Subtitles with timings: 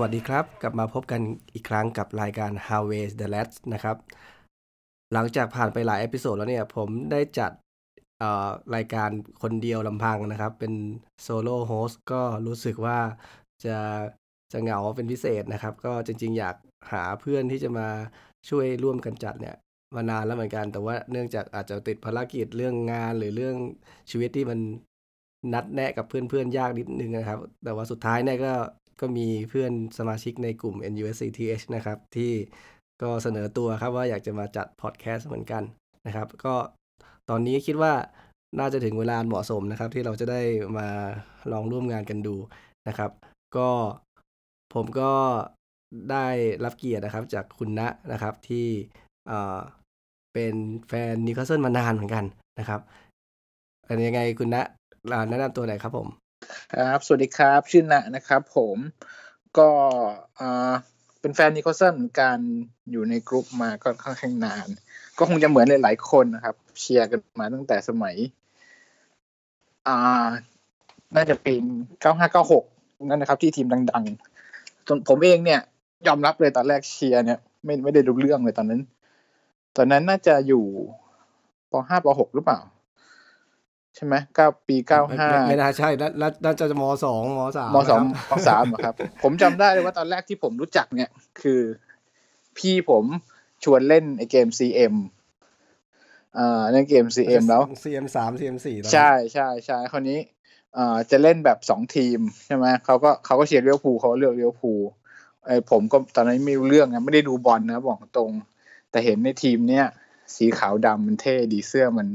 [0.00, 1.20] วัสดีครับ กลับมาพบกัน
[1.54, 3.96] อีกครั้งกับรายการ How w a y the Lads นะครับ
[5.12, 7.52] หลังจากผ่านไปหลาย episode แล้วเนี่ย ผมได้จัด
[8.18, 9.10] เอ่อรายการ
[9.42, 10.72] คนเดียวลำพังนะครับ เป็น
[11.22, 12.98] โซโล่โฮสก็รู้สึกว่า
[13.66, 13.76] จะ
[14.52, 16.56] จะเหงาเป็นพิเศษนะครับ ก็จริง ๆ อยาก
[16.92, 17.88] หาเพื่อนที่จะมา
[18.48, 19.56] ช่วยร่วมกันจัดเนี่ย
[19.96, 23.56] มานานแล้วเหมือนกัน แต่ว่าเนื่องจากอาจจะติดภารกิจเรื่องงานหรือเรื่อง
[24.10, 24.58] ชีวิตที่มัน
[25.54, 28.52] นัดแนะกับเพื่อนๆ ยากนิดนึงนะครับ แต่ว่าสุดท้ายเนี่ยก็
[29.00, 32.32] ก็มีเพื่อนสมาชิกในกลุ่ม NUSCTH นะครับ ที่
[33.02, 35.62] ก็เสนอตัวครับว่าอยากจะมาจัดพอดแคสต์เหมือนกัน
[36.06, 36.54] นะครับ ก็
[37.30, 37.92] ตอนนี้คิดว่า
[38.58, 40.40] น่าจะถึงเวลาเหมาะสมนะครับ ที่เราจะได้
[40.78, 40.88] มา
[41.52, 42.36] ลองร่วมงานกันดู
[42.88, 43.10] นะครับ
[43.56, 43.70] ก็
[44.74, 45.12] ผมก็
[46.10, 46.26] ได้
[46.64, 48.66] รับเกียรตินะครับจากคุณณะนะครับที่
[49.28, 49.58] เอ่อ
[50.34, 50.54] เป็น
[50.88, 52.24] แฟนนิวคาสเซิลมานานเหมือนกัน
[52.58, 52.80] นะครับ
[53.86, 54.62] เป็นยังไงคุณณะ
[55.12, 56.08] อ่าแนะนำตัวหน่อยครับผม
[56.74, 58.76] ครับ สวัสดีครับ ชื่อณะนะครับผม
[59.58, 59.68] ก็
[60.40, 60.72] อ่า
[61.20, 62.36] เป็นแฟนนิโคลสันเหมือนกัน
[62.90, 64.68] อยู่ในกรุ๊ปมาก็ค่อนข้างนาน
[65.18, 68.16] ก็คงจะเหมือนหลายๆคนนะครับ เชียร์กันมาตั้งแต่สมัย
[69.88, 70.28] อ่า
[71.16, 71.62] น่าจะเป็น
[72.00, 72.64] เก้าห้าเก้าหก
[73.08, 75.60] นั่นนะครับ ที่ทีมดังๆจนผมเองเนี่ย
[76.06, 78.80] ยอมรับเลยตอนแรกเชียร์เนี่ย ไม่ไม่ได้รู้เรื่องเลยตอนนั้น
[79.76, 80.64] ตอนนั้นน่าจะอยู่
[81.70, 82.60] ปห้าปหกหรือเปล่า
[83.94, 91.10] ใช่ไหมเก้าปีเก้าห้าไม่ไม่น่าใช่น่าน่าน่าจะมสองมสามมสองนะครับมสามอะครับ ผมจำได้เลยว่าตอนแรกที่ผมรู้จักเนี่ย
[91.40, 91.60] คือ
[92.58, 93.04] พี่ผม
[93.64, 94.94] ชวนเล่นไอเกม CM
[96.38, 100.39] อ่าเล่นเกม CM แล้ว CM สาม CM สี่ใช่ใช่ใช่คราวนี้อ่า
[101.10, 104.72] จะเล่นแบบสองทีมใช่ไหมเขาก็เขาก็เชียร์เลี้ยวภูเขาเลือกเลี้ยวภู
[105.46, 108.30] ไอผมก็ตอนนั้นไม่รู้เรื่องนะไม่ได้ดูบอลนะบอกตรง
[108.90, 109.84] แต่เห็นในทีมเนี้ย
[110.36, 112.06] สีขาวดำมันเท่ดีเสื้อมัน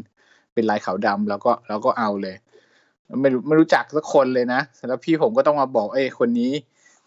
[0.54, 2.36] เป็นลายขาวดำแล้วก็เราก็เอาเลย
[3.22, 6.54] ไม่รู้ไม่รู้จักสักคนเลยนะแล้วพี่ผมก็ต้องมาบอกเอ้คนนี้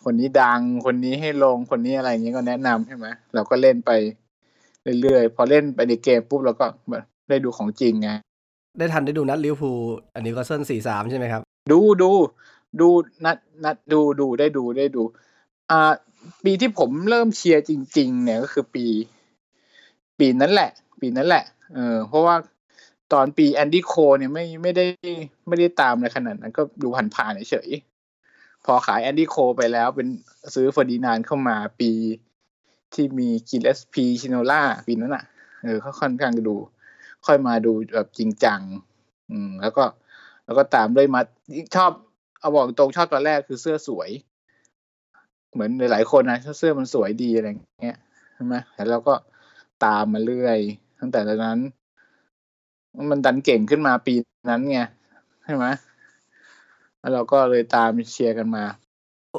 [0.05, 3.91] คนนี้ดังคนนี้ให้ลงคนนี้อะไรอย่างเงี้ยก็แนะนำใช่ไหมเราก็เล่นไป
[5.01, 6.67] เรื่อยๆพอเล่นไปในเกมปุ๊บเราก็
[7.29, 8.11] ได้ดูของจริงไง
[8.79, 9.81] ได้ทันได้ดูนัดลิเวอร์พูล
[10.15, 12.11] อันนี้ก็เส้นสี่สามใช่ไหมครับ ดูดู
[12.81, 12.89] ดู
[13.25, 15.03] นัดนัดดูดูได้ดูได้ดู
[15.71, 15.93] อ่า
[16.45, 18.87] ปีที่ผมเริ่มเชียร์จริง ๆ เนี่ยก็คือปี
[20.19, 21.45] ปีนั้นแหละ ปีนั้นแหละ
[21.75, 22.37] เออ เพราะว่า
[23.13, 24.87] ตอนปีแอนดี้โคลเนี่ยไม่ไม่ได้
[25.49, 27.71] ไม่ได้ตามในขนาดนั้น ก็ดูผ่านๆเฉย
[28.65, 30.09] พอขายแอนดี้โคลไปแล้วเป็น
[30.55, 31.91] ซื้อเฟอร์ดินานเข้ามาปี
[32.95, 35.25] ที่มีกิลเลสพีชิโนล่าปีนั้นอะ
[35.63, 36.57] เออเขาค่อนข้างจะดู
[37.27, 38.61] ค่อยมาดูแบบจริงจัง
[39.31, 39.85] อืม แล้วก็
[40.45, 41.21] แล้วก็ตามด้วยมา
[41.77, 41.93] ชอบ
[42.41, 44.11] เอาบอกตรงชอบตอนแรกคือเสื้อสวย
[45.53, 47.47] เหมือนหลายๆคนนะเสื้อมันสวยดีอะไร
[47.83, 47.99] เงี้ย
[48.35, 49.15] ใช่ไหมแล้วเราก็
[49.85, 50.59] ตามมาเรื่อย
[51.01, 51.61] ตั้งแต่ตอนนั้น
[53.11, 54.15] มันดันเก่งขึ้นมาปี
[54.51, 54.81] นั้นไง
[55.45, 55.67] ใช่ไหม
[56.99, 58.65] แล้วเราก็เลยตามเชียร์กันมา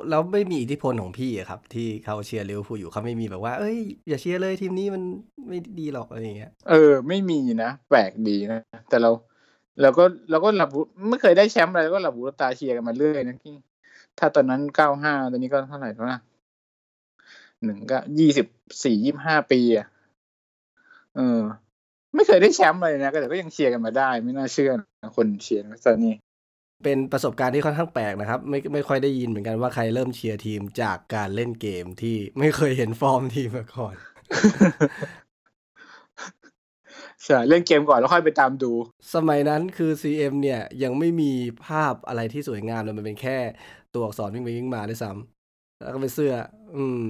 [0.09, 3.77] แล้วไม่มีอิทธิพลของพี่อะครับ ที่เขาเชียร์ลิเวอร์พูลอยู่เขาไม่มีแบบว่า เอ้ย
[4.07, 5.03] อย่าเชียร์เลยทีมนี้มัน
[5.47, 9.11] ไม่ดีหรอกอะไรอย่างเงี้ยเออ ไม่มีนะแปลกดีนะ แต่เรา
[9.81, 10.69] เราก็เราก็หลับ
[11.09, 13.55] ไม่เคยได้แชมป์อะไรก็หลับหูหลับตาเชียร์กันมาเรื่อยนะที่
[14.19, 16.19] ถ้าตอนนั้นเก้าห้าตอนนี้ก็เท่าไหร่แล้วนะ
[17.63, 18.47] หนึ่งก็ยี่สิบ
[18.83, 19.87] สี่ยี่ห้าปีอะ
[21.15, 21.41] เออ
[22.15, 26.13] ไม่เคยได้แชมป์เลยนะแต่ก็ยังเชียร์กันมาได้ ไม่น่าเชื่อนะคนเชียร์นะตอนนี้
[26.83, 33.95] เป็นประสบการณ์ที่ค่อนข้างแปลกนะครับ ไม่ไม่ค่อยได้ยินเหมือนกันว่าใครเริ่มเชียร์ทีมจากการเล่นเกมที่ไม่เคยเห็นฟอร์มทีมมาก่อน
[37.23, 38.71] ใช่เล่นเกมก่อนแล้วค่อยไปตามดู
[39.15, 41.31] สมัยนั้นคือ CM เนี่ยยังไม่มี
[41.65, 43.37] ภาพอะไรที่สวยงามเลยมันเป็นแค่
[43.93, 46.33] ตัวอักษรวิ่งไปวิ่งมาด้วยซ้ำแล้วก็เป็นเสื้อ
[46.75, 47.05] อืม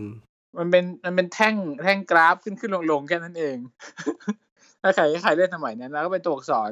[0.58, 3.58] มันเป็นมันเป็นแท่งแท่งกราฟขึ้นขึ้นลงลงแค่นั้นเอง
[4.82, 6.72] ถ้าใครใครเล่นสมัยนั้นแล้วก็เป็นตัวอักษร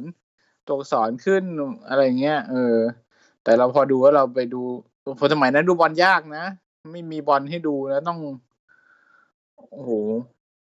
[0.68, 1.44] ตัวอักษรขึ้น
[1.88, 2.78] อะไรเงี้ยเออ
[3.44, 4.62] แต่เราพอดูว่าเราไปดู
[5.20, 6.46] พอสมัยนั้นดูบอลยากนะ
[6.92, 8.20] ไม่มีบอลให้ดูแล้วต้อง
[9.72, 9.92] โอ้โห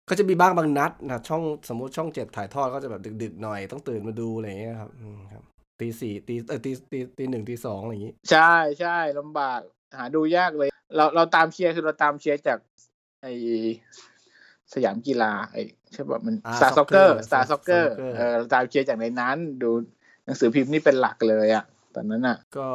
[0.09, 5.43] ก็จะมีบ้างบางนัดนะช่องสมมติช่องเจ็ดถ่ายทอดก็จะแบบดึกๆหน่อยต้องตื่นมาดูอะไรอย่างเงี้ยครับอืมครับ
[5.79, 9.59] ตีสี่ตีเออตีตีตีหนึ่งตีสองอะไรอย่างงี้ ใช่ใช่ลำบาก
[9.97, 12.59] หาดูยากเลย เราเราตามเชียร์คือเราตามเชียร์จาก
[13.21, 13.27] ไอ
[14.73, 15.57] สยามกีฬาไอ
[15.93, 17.85] ใช่ป่ะมันอ่า Star Soccer Soccer Star Star Soccer Soccer
[18.17, 19.69] เออเราตามเชียร์จากในนั้น ดู
[20.25, 21.63] หนังสือพิมพ์นี่เป็นหลักเลยอะ
[21.95, 22.67] ตอนนั้นอะก็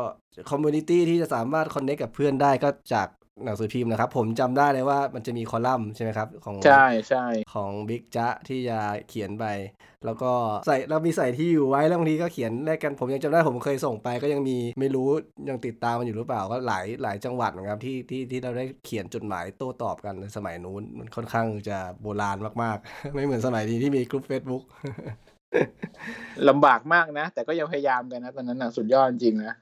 [0.50, 3.08] community ที่จะสามารถ connect กับเพื่อนได้ก็จาก
[3.44, 7.24] หนังสือพิมพ์นะครับ ผมจำได้เลยว่ามันจะมีคอลัมน์ใช่ไหมครับ ของใช่ใช่
[7.54, 9.44] ของบิ๊กจ๊ะที่จะเขียนไป
[10.04, 10.32] แล้วก็
[10.66, 15.08] ใส่เรามีใส่ที่อยู่ไว้แล้วบางทีก็เขียนแลกกันผมยังจำได้ผมเคยส่งไปก็ยังมีไม่รู้
[15.48, 24.62] ยังติดตามมันอยู่หรือเปล่าก็หลายหลายจังหวัดนะครับที่ที่ที่เราได้เขียนจดหมายโต้ตอบกันในสมัยนู้นมันค่อนข้างจะโบราณมากๆ ไม่เหมือนสมัยนี้ที่มีกลุ่ม Facebook
[26.48, 29.54] ลำบากมากนะ แต่ก็ยังพยายามกันนะ ตอนนั้นนะสุดยอดจริงนะ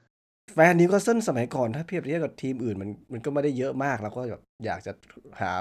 [0.53, 4.91] แฟนนิวคาสเซิลสมัยก่อนถ้าเทียบเทียบกับทีมอื่นมันมันก็ไม่ได้เยอะมากแล้วก็แบบอยากจะ
[5.41, 5.51] หา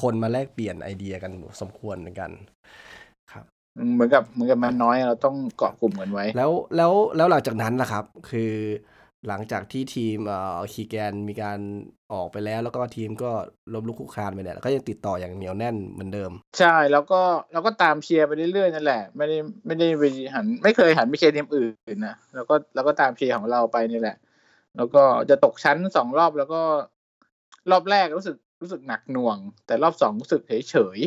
[0.00, 2.30] คนมาแลกเปลี่ยนไอเดียกันสมควรเหมือนกัน
[3.32, 3.44] ครับ
[3.94, 8.52] เหมือนกับเหมือนกับมันน้อยเราต้องเกาะกลุ่มกันไว้ แล้วแล้วแล้วหลังจากนั้นล่ะครับ คือ
[9.28, 11.58] หลังจากที่ทีมเอ่อคีแกนมีการ
[12.12, 13.30] ออกไปแล้ว แล้วก็ทีมก็
[13.74, 17.20] ล้มลุกคลุกคลานไปเนี่ยก็ยังติดต่ออย่างเหนียวแน่นเหมือนเดิม ใช่แล้วก็
[17.52, 19.36] เราก็ตามเชียร์ไปเรื่อยๆนั่นแหละ ไม่ได้
[19.66, 20.02] ไม่ได้ไป
[20.34, 24.16] หัน ไม่เคยหันไปเชียร์ทีมอื่นนะแล้วก็แล้วก็ตามเชียร์ของเราไปนี่แหละ
[24.76, 26.60] แล้วก็จะตกชั้นสองรอบแล้วก็
[27.70, 30.98] รอบแรกรู้สึกรู้สึกหนักหน่วง แต่รอบสองรู้สึกเฉยเฉย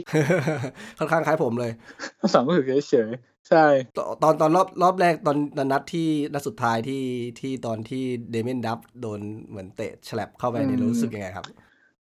[0.97, 3.65] ค่อนข้างคล้ายผมเลยๆรอบสองรู้สึกเฉยเฉยๆ ใช่
[3.97, 7.03] ตอนตอนตอนรอบรอบแรกตอนตอนนัดที่นัดสุดท้ายที่
[7.39, 11.45] ที่ตอนที่เดเมนดับโดนเหมือนเตะฉลับเข้าไปเนี่ยรู้สึกยังไงครับ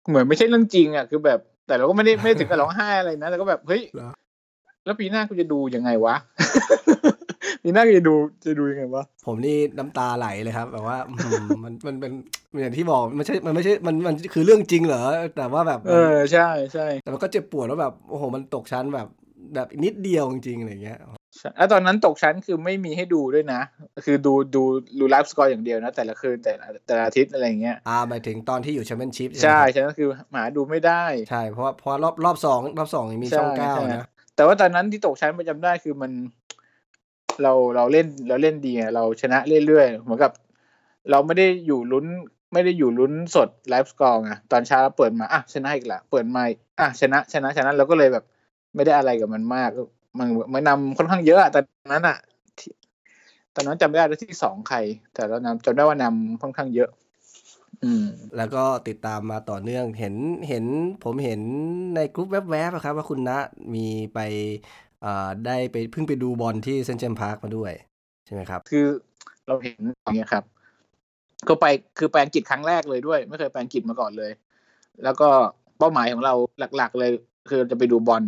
[0.09, 4.11] เหมือนไม่ใช่เรื่องจริงอะคือแบบ แต่เราก็ไม่ได้ไม่ได้ถึงกับร้องไห้อะไรนะแต่ก็แบบเฮ้ยเหรอ
[4.85, 6.15] แล้วปีหน้ากูจะดูยังไงวะ
[7.63, 8.15] ปีหน้ากูจะดู
[8.45, 12.11] จะดูยังไงวะ ผมนี่น้ำตาไหลเลยครับ แบบว่าอืมมันมันเป็น
[12.61, 15.03] อย่างที่บอกมันไม่ใช่มันไม่ใช่มันมันคือเรื่องจริงเหรอ
[15.35, 19.07] แต่ว่าแบบ เออใช่ใช่แต่มันก็เจ็บปวดแล้วแบบโอ้โหมันตกชั้นแบบ
[19.55, 21.22] แบบนิดเดียวจริงๆอะไรเงี้ยใช่
[21.57, 23.61] แล้วตอนนั้นตกชั้นคือไม่มีให้ดูด้วยนะ
[24.05, 24.63] คือดูดู
[24.99, 36.11] ดู live score อย่างเดียวนะ แต่ละคืนแต่ละแต่ละอาทิตย์อะไรอย่างเงี้ยอ่าหมายถึงตอนที่อยู่แชมเปี้ยนชิพใช่ฉะนั้นคือหาดูไม่ได้ ใช่เพราะว่าเพราะว่ารอบรอบสองรอบสองยังมีช่องใช่เก้าใช่นะแต่ว่าตอนนั้นที่ตกชั้นประจำได้คือมัน
[37.41, 40.31] เราเราเล่นเราเล่นดีไงเราชนะเรื่อยๆเหมือนกับ
[41.11, 42.05] เราไม่ได้อยู่ลุ้น
[42.53, 46.43] ไม่ได้อยู่ลุ้นสดไลฟ์สกอร์ไงตอนเช้าเปิดมาอะชนะอีกละเปิดมา
[46.79, 48.25] อะชนะชนะชนะเราก็เลยแบบ
[48.75, 49.69] ไม่ได้อะไรกับมันมาก
[50.19, 52.17] มันมันนำค่อนข้างเยอะอะตอนนั้นอะ
[52.59, 52.71] ที่
[53.55, 54.77] ตอนนั้นจำไม่ได้ว่าที่สองใคร
[55.13, 56.89] แต่เรานำจำได้ว่านำค่อนข้างเยอะ
[57.83, 58.05] อืม
[58.37, 60.15] แล้วก็ติดตามมาต่อเนื่องเห็น
[60.49, 60.65] เห็น
[61.03, 61.41] ผมเห็น
[61.95, 63.31] ในกลุ่มแวบๆอะครับ ว่าคุณณ
[63.75, 64.19] มีไป
[65.05, 67.71] อ่าได้ไปเพิ่งไปดูบอลที่เซนต์เจมส์พาร์คมาด้วย
[68.25, 68.85] ใช่ไหมครับ คือ
[69.47, 70.43] เราเห็นอย่างเงี้ยครับ
[71.47, 71.65] ก็ไป
[71.97, 74.31] คือไปอังกฤษครั้งแรกเลยด้วย ไม่เคยไปอังกฤษมาก่อนเลย
[75.03, 75.29] แล้วก็
[75.77, 76.33] เป้าหมายของเรา
[76.77, 77.11] หลัก ๆ เลย
[77.49, 78.23] คือจะไปดูบอล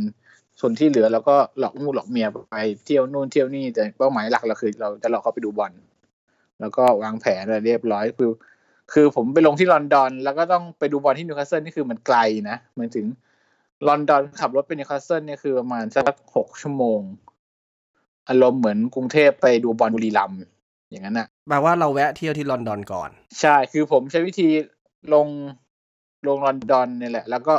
[0.60, 2.56] ส่วนที่เหลือเราก็หลอกลูกหลอกเมียไป
[2.86, 5.72] เที่ยวนู่นเที่ยวนี่แต่เป้าหมายหลักเราคือ เราจะหลอกเขาไปดูบอล
[6.60, 8.32] แล้วก็วางแผนอะไรเรียบร้อยคือ
[8.94, 12.18] คือผมไปลงที่ลอนดอน แล้วก็ต้องไปดูบอลที่นิวคาสเซิลนี่คือมันไกล
[12.50, 13.06] นะหมายถึง
[13.88, 17.00] ลอนดอนขับรถไปนิวคาสเซิลเนี่ยคือประมาณสักหกชั่วโมง
[18.30, 20.40] อารมณ์เหมือนกรุงเทพไปดูบอลบุรีรัมย์
[20.90, 23.10] อย่างนั้นน่ะแปลว่าเราแวะเที่ยวที่ลอนดอนก่อน
[23.42, 24.48] ใช่ คือผมใช้วิธี
[25.14, 25.28] ลง
[26.28, 27.56] ลงลอนดอนเนี่ยแหละ แล้วก็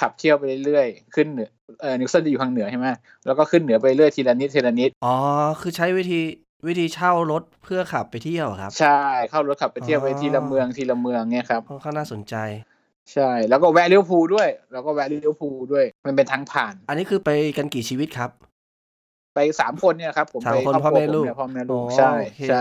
[0.00, 1.50] ขับเที่ยวไปเรื่อยๆ ขึ้นเหนือ
[1.80, 2.88] เออนิวคาสเซิลจะอยู่ข้างเหนือใช่ไหม
[3.26, 5.14] แล้วก็ขึ้นเหนือไปเรื่อยทีละนิดทีละนิดอ๋อ
[5.60, 6.20] คือใช้วิธี
[6.66, 9.00] วิธีเช่ารถเพื่อขับไปเที่ยวครับ ใช่
[9.30, 12.34] เข้ารถขับไปเที่ยวไปอ๋อทีละเมืองทีละเมืองเนี่ยครับค่อนข้างน่าสนใจ
[13.12, 18.30] ใช่ แล้วก็แวะเลี้ยวภูลด้วย แล้วก็แวะเลี้ยวภูลด้วย มันเป็นทางผ่าน อันนี้คือไปกันกี่ชีวิตครับ
[19.34, 22.60] ไปสามคนเนี่ยครับ ผมสามไปคนรอบพ่อรัวแม่ลูกผเนี่ยพ่อแม่ลูกอ๋อใช่โอเคใช่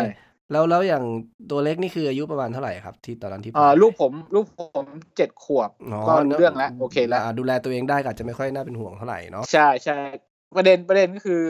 [0.51, 1.03] แล้วแล้วอย่าง
[1.51, 4.85] ตัวเล็กนี่คืออายุประมาณเท่าไหร่ครับ ที่ตอนนั้นที่ไปเอ่อลูกผมลูกผม
[5.17, 5.69] เจ็ดขวบ
[6.07, 9.97] ก็รู้เรื่องแล้วโอเคแล้วาดูแลตัวเองได้ก็อาจจะไม่ค่อยน่าเป็นห่วงเท่าไหร่เนาะใช่ใช่
[10.55, 11.41] ประเด็นประเด็นก็คือ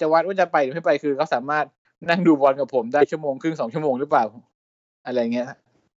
[0.00, 1.66] จะวัดว่าจะไปหรือไม่ไปคือเขาสามารถ
[2.08, 4.24] นั่งดูบอลกับผมได้ชั่วโมงครึ่งสองชั่วโมงหรือเปล่า
[5.06, 5.48] อะไรเงี้ย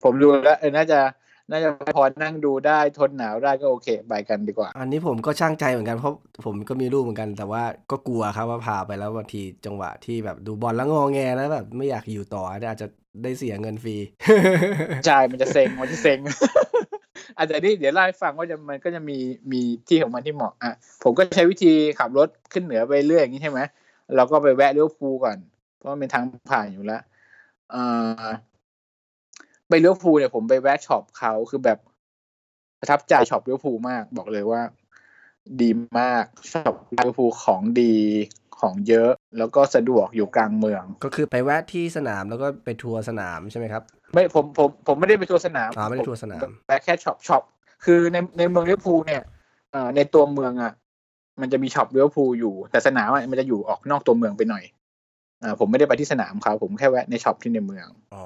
[0.03, 0.99] ผมดูแล้วเออน่าจะ
[1.51, 6.13] น่าจะพอนั่งดูได้ทนหนาวได้ก็โอเคไปกันดีกว่า อันนี้ผมก็ช่างใจเหมือนกันเพราะ
[6.45, 12.87] ผมก็มีลูกเหมือนกัน แต่ว่าก็กลัวครับว่าพาไปแล้วบางทีจังหวะที่แบบดูบอลแล้วงอแงแล้วแบบไม่อยากอยู่ต่อเนี่ยอาจจะ
[13.23, 13.95] ได้เสียเงินฟรี
[15.05, 16.19] ใช่มันจะเซ็งมันจะเซ็ง
[17.37, 19.17] อาจจะนี่เดี๋ยวเล่าให้ฟังว่าจะมันก็จะมี
[19.51, 20.73] มีที่ของมันที่เหมาะอะ
[21.03, 23.59] ผมก็ใช้วิธีขับรถขึ้นเหนือไปเรื่อยอย่างนี้ใช่ไหม
[24.15, 25.37] เราก็ไปแวะลิเวอร์พูลก่อน
[25.77, 27.01] เพราะมันเป็นทางผ่านอยู่แล้ว
[27.71, 27.83] เอ่
[28.23, 28.25] อ
[29.71, 31.77] ไปลิเวอร์พูลเนี่ยผมไปแวะช็อปเขาคือแบบ
[32.79, 34.61] ประทับใจช็อปลิเวอร์พูลมาก บอกเลยว่า
[35.61, 37.95] ดีมากช็อปลิเวอร์พูลของดี
[38.59, 47.43] ของเยอะแล้วก็สะดวกอยู่กลางเมือง ก็คือไปแวะที่สนามแล้วก็ไปทัวร์สนามใช่ไหมครับไม่ผมผมผมไม่ได้ไปทัวร์สนามอ่าไม่ได้ทัวร์สนามแต่แค่ช็อปช็อป
[47.85, 49.23] คือในในเมืองลิเวอร์พูลเนี่ย
[49.71, 50.73] เอ่อในตัวเมืองอะ
[51.41, 54.63] มันจะมีช็อปลิเวอร์พูลอยู่ แต่สนามอะมันจะอยู่ออกนอกตัวเมืองไปหน่อย
[55.43, 58.25] อ่าผมไม่ได้ไปที่สนามเขาผมแค่แวะในช็อปที่ในเมืองอ๋อ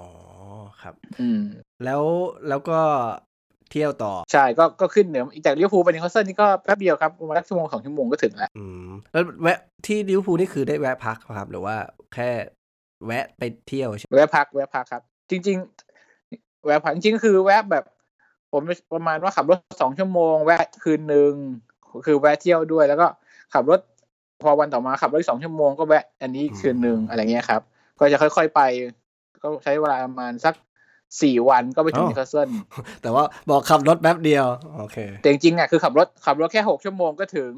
[0.85, 1.41] ครับอืม
[1.85, 2.03] แล้ว
[2.49, 2.79] แล้วก็
[3.71, 11.75] เที่ยวต่อ ใช่ก็ก็ขึ้นเหนืออีกจากลิเวอร์พูลไปนิวคาสเซิลนี่ก็แป๊บเดียวครับประมาณสักชั่วโมงสองชั่วโมงก็ถึงแล้วอืมแล้วแวะที่ลิเวอร์พูลนี่คือได้แวะพักปะครับ หรือว่า
[12.13, 12.29] แค่
[13.05, 15.57] แวะไปเที่ยวใช่ไหมแวะพักแวะพักครับ จริง
[16.11, 17.83] ๆ แวะพักจริงๆก็คือแวะแบบ
[18.51, 18.61] ผม
[18.93, 21.33] ประมาณว่าขับรถสองชั่วโมง แวะคืนหนึ่ง
[22.05, 23.07] คือแวะเที่ยวด้วยแล้วก็
[23.53, 23.79] ขับรถ
[24.41, 27.61] พอวันต่อมาขับรถอีกสองชั่วโมงก็แวะอันนี้คืนหนึ่งอะไรเงี้ยครับ
[27.99, 28.61] ก็จะค่อยๆไป
[29.41, 30.53] ก็ใช้เวลาประมาณสัก
[31.21, 32.49] สี่วันก็ไปถึงอ๋อนิวคาสเซิล
[33.01, 34.45] แต่ว่าบอกขับรถแป๊บเดียว
[34.77, 37.51] โอเคแต่จริงๆอะคือขับรถขับรถแค่หกชั่วโมงก็ถึง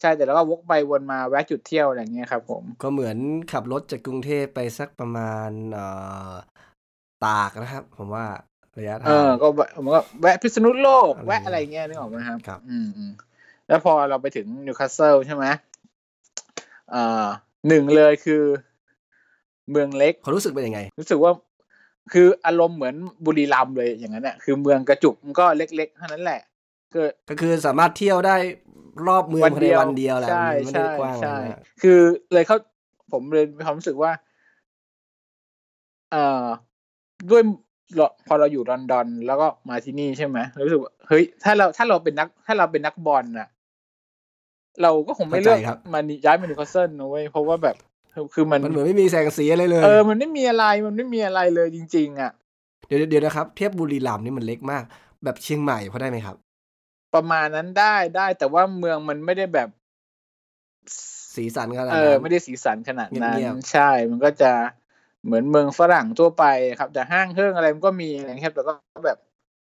[0.00, 3.16] ใช่แต่แล้วก็วกไปวนมาแวะจุดเที่ยวอะไรเงี้ยครับผม ก็เหมือน
[3.52, 5.86] ขับรถจากกรุงเทพไปสักประมาณเอ่
[6.30, 6.32] อ
[7.26, 8.24] ตากนะครับ ผมว่า
[8.78, 13.12] ระยะเอทางอก็แวะผมก็แวะพิษณุโลกอะไรแวะอะไรเงี้ยนึกออกไหมครับครับอืมอืม
[13.68, 15.44] แล้วพอเราไปถึงนิวคาสเซิลใช่ไหม
[16.90, 17.26] เอ่อ
[17.68, 18.42] หนึ่งเลยคือ
[19.70, 21.32] เมืองเล็กความรู้สึกเป็นยังไง รู้สึกว่า
[22.12, 26.40] คืออารมณ์เหมือนบุรีรัมย์เลยอย่างนั้นแหละคือเมืองกระจุกมันก็เล็กๆเท่านั้นแหละ
[26.92, 28.36] คือก็คือสามารถเที่ยวได้
[29.08, 31.98] รอบเมืองภายในวันเดียวแหละใช่มันไม่ได้ใช่กว้างอะไรใช่มากคือ
[32.32, 32.56] เลยเขา
[33.12, 34.12] ผมเลยมีความรู้สึกว่า
[36.10, 36.44] เอ่อ
[37.30, 37.42] ด้วย
[37.96, 43.48] เราพอเราอยู่ลอนดอน แล้วก็มาที่นี่ใช่ไหมรู้สึกว่าเฮ้ยถ้าเราถ้าเราเป็นนัก ถ้าเราเป็นนักบอลน่ะ
[44.82, 47.76] เราก็คงไม่เลือกเข้าใจครับมันย้ายมานิวคาสเซิลนะเว้ยเพราะว่าแบบ
[48.34, 52.32] คือมันมันเหมือนไม่มีแสงสีอะไรเลย เออ มันไม่มีอะไร มันไม่มีอะไรเลยจริง ๆ อะ
[52.86, 54.84] เดี๋ยวเดี๋ยวนะครับ เทียบบุรีรัมย์นี่มันเล็กมาก
[55.24, 56.36] แบบเชียงใหม่พอได้ไหมครับ
[57.14, 59.68] ประมาณนั้นได้ได้ แต่ว่าเมืองมันไม่ได้แบบ
[61.34, 64.52] สีสันขนาดเอนั้อนไม่ได้สีสันขนาดนั้นเงียบใช่ มันก็จะ
[65.24, 66.44] เหมือนเมืองฝรั่งทั่วไป
[66.78, 68.72] ครับ แต่ห้างเครื่องอะไรมันก็มีอะไรครับแต่ก็
[69.06, 69.18] แบบ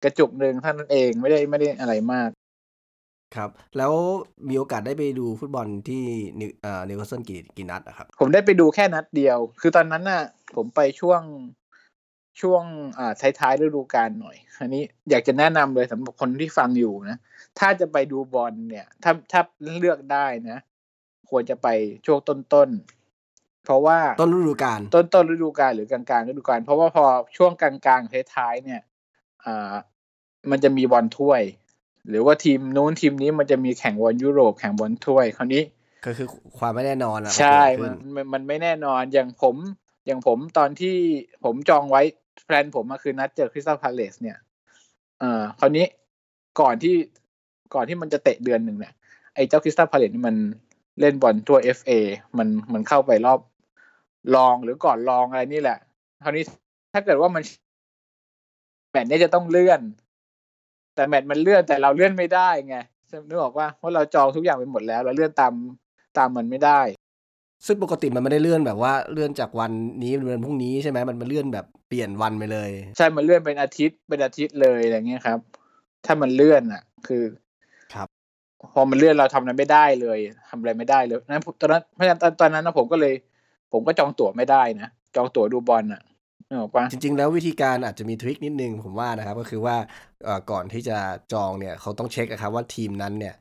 [0.04, 2.30] กระจุกหนึ่งเท่านั้นเองไม่ได้ไม่ได้อะไรมาก
[3.36, 3.94] ครับ แล้ว
[4.50, 6.04] มีโอกาสได้ไปดูฟุตบอลที่
[6.40, 10.24] นิวเอ่อนิวคาสเซิลกี่กี่นัดอะครับ ผมได้ไปดูแค่นัดเดียว คือตอนนั้นน่ะ
[10.56, 11.22] ผมไปช่วง
[12.42, 12.64] ช่วง
[12.98, 17.18] อ่าท้ายๆฤดูกาลหน่อย อันนี้อยากจะแนะนำเลยสำหรับคนที่ฟังอยู่นะ
[17.60, 19.42] ถ้าจะไปดูบอลเนี่ย ถ้าถ้า
[19.80, 20.60] เลือกได้นะ
[21.30, 21.68] ควรจะไป
[22.06, 27.06] ช่วงต้นๆ เพราะว่าต้นฤดูกาลต้นต้นฤดูกาลหรือกลางกลางๆฤดูกาลเพราะว่าพอ
[27.38, 28.82] ช่วงกลางกลางๆท้ายๆเนี่ย
[29.46, 29.74] อ่า
[30.52, 31.42] มันจะมีบอลถ้วย
[32.10, 35.64] หรือว่าทีมนู้นทีมนี้มันจะมีแข่งบอลยุโรปแข่งบอลถ้วยคราวนี้
[36.06, 39.56] ก็คือความไม่แน่นอนอะใช่เกิมัดนขึ้นมันมันไม่แน่นอนอย่างผม
[40.06, 40.96] อย่างผมตอนที่
[41.44, 42.02] ผมจองไว้
[42.46, 44.38] แพลนผมมาคือนัดเจอคริสตัลพาเลสเนี่ย
[45.20, 45.86] เอ่อคราวนี้
[46.60, 46.96] ก่อนที่
[47.74, 48.94] ก่อนที่มันจะเตะเดือนหนึ่งเนี่ย
[49.36, 50.36] ไอ้เจ้าคริสตัลพาเลสนี่มัน
[51.00, 51.92] เล่นบอลทั่ว FA
[52.38, 53.40] มันมันเข้าไปรอบ
[54.36, 55.78] รองหรือก่อนรองอะไรนี่แหละ
[56.24, 56.44] คราวนี้
[56.94, 57.44] ถ้าเกิดว่ามัน
[58.92, 59.82] แมตช์เนี้จะต้องเลื่อน
[60.96, 62.78] แต่แมตช์มันเลื่อนแต่เราเลื่อนไม่ได้ไง
[63.30, 65.54] นึกออกว่าเพราะเราจองทุกอย่างไปหมดแล้ว เราเลื่อนตาม
[66.18, 66.82] ตามมันไม่ได้
[67.66, 69.72] ซึ่งปกติมันไม่ได้เลื่อนแบบว่าเลื่อนจากวัน
[70.04, 75.40] นี้เป็นวันพรุ่งนี้ใช่ไหมมันมันเลื่อนแบบเปลี่ยนวันไปเลย ใช่มันเลื่อนเป็นอาทิตย์เป็นอาทิตย์เลยอะไรเงี้ยครับ
[76.06, 77.24] ถ้ามันเลื่อนอะ คือ
[77.94, 78.08] ครับ
[78.74, 80.20] พอมันเลื่อนเราทำอะไรไม่ได้เลย
[80.50, 83.14] ทำอะไรไม่ได้เลยนั้นตอนนั้นเพราะฉะนั้นตอนตอนนั้นนะผมก็เลย
[83.74, 86.13] ผมก็จองตั๋วไม่ได้นะจองตั๋วดูบอลอะนึกออกปะ
[86.92, 89.76] จริง ๆ แล้ววิธีการอาจจะมีทริคนิดนึงผมว่านะครับ ก็คือว่า
[90.24, 90.98] เอ่อก่อนที่จะ
[91.34, 93.36] จองเนี่ยเขาต้องเช็คอะครับว่าทีมนั้นเนี่ย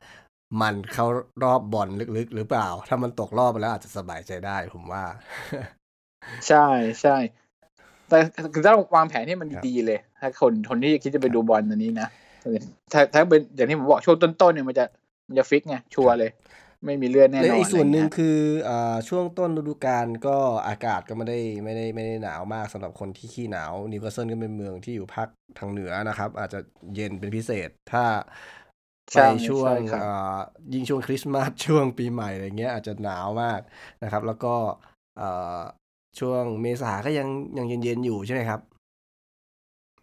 [0.62, 1.06] มันเข้า
[1.42, 5.04] รอบบอลลึกๆ หรือเปล่า ถ้ามันตกรอบไปแล้วอาจจะสบายใจได้ ผมว่า
[6.48, 6.66] ใช่
[7.02, 7.16] ใช่
[8.08, 8.18] แต่
[8.52, 12.08] คือต้องวางแผนให้มันครับดีๆเลย ถ้าคนคนที่คิดจะไปดูบอลอันนี้นะ
[12.92, 14.84] ถ้าถ้าเป็นอย่างที่ผมบอกช่วงต้นๆเนี่ยมันจะ
[15.28, 16.30] มันจะ fix ไงชัวร์เลย
[16.84, 20.36] ไม่มีเลื่อนแน่นอนและอีกส่วนหนึ่งอะไรเงี้ยคือเอ่อช่วงต้นฤดูกาลก็
[20.68, 26.60] อากาศก็ไม่ได้ไม่ได้ไม่ได้หนาวมากสำหรับคนที่ขี้หนาวนิวคาสเซิลก็เป็นเมืองที่อยู่ภาคทางเหนือนะครับ อาจจะ
[26.94, 28.04] เย็นเป็นพิเศษถ้า
[29.14, 30.38] ไปใช่ช่วงใช่ครับเอ่อ
[30.72, 33.60] ยิ่งช่วงคริสต์มาสช่วงปีใหม่อะไรเงี้ยอาจจะหนาวมาก
[34.02, 34.54] นะครับ แล้วก็
[35.16, 35.60] เอ่อ
[36.20, 38.60] ช่วงเมษาก็ยังยังเย็นๆอยู่ใช่ไหมครับ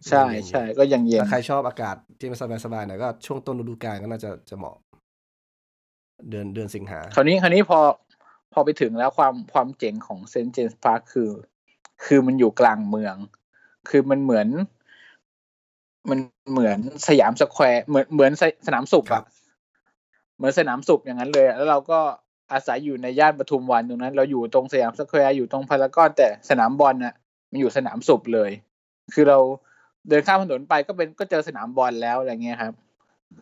[0.09, 4.75] ใช่ใช่ก็ยังเย็นถ้าใครชอบอากาศที่มันสบายๆหน่อยก็ช่วงต้นฤดูกาลก็น่าจะจะเหมาะ
[6.29, 7.79] เดือนเดือนสิงหา คราวนี้คราวนี้พอ
[8.53, 11.31] พอไปถึงแล้วความความเจ๋งของเซนต์เจมส์พาร์คคือ
[12.05, 13.15] คือมันอยู่กลางเมือง
[13.89, 14.47] คือมันเหมือน
[16.09, 16.19] มัน
[16.51, 19.25] เหมือนสยามสแควร์เหมือนเหมือนสนามศุภอะครับ
[20.37, 21.99] เหมือนสนามศุภอย่างนั้นเลยอะแล้วเราก็
[22.53, 27.15] อาศัยอยู่ในย่านปทุมวันตรงนั้น เราอยู่ตรงสยามสแควร์อยู่ตรงพารากอนแต่สนามบอลน่ะ
[27.51, 28.51] มันอยู่สนามศุภเลย
[29.13, 29.37] คือเรา
[30.09, 32.73] เดินข้ามถนนไปก็เป็นก็เจอสนามบอลแล้วอะไรเงี้ยครับ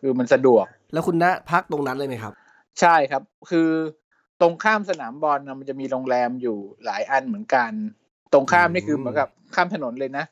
[0.00, 2.34] คือมันสะดวก แล้วคุณนัทพักตรงนั้นเลยไหมครับ
[2.80, 3.70] ใช่ครับ คือ
[4.40, 7.70] ตรงข้ามสนามบอลนะมันจะมีโรงแรมอยู่หลายอันเหมือนกัน
[8.32, 10.24] ตรงข้ามนี่คืออืมเหมือนกับข้ามถนนเลยนะ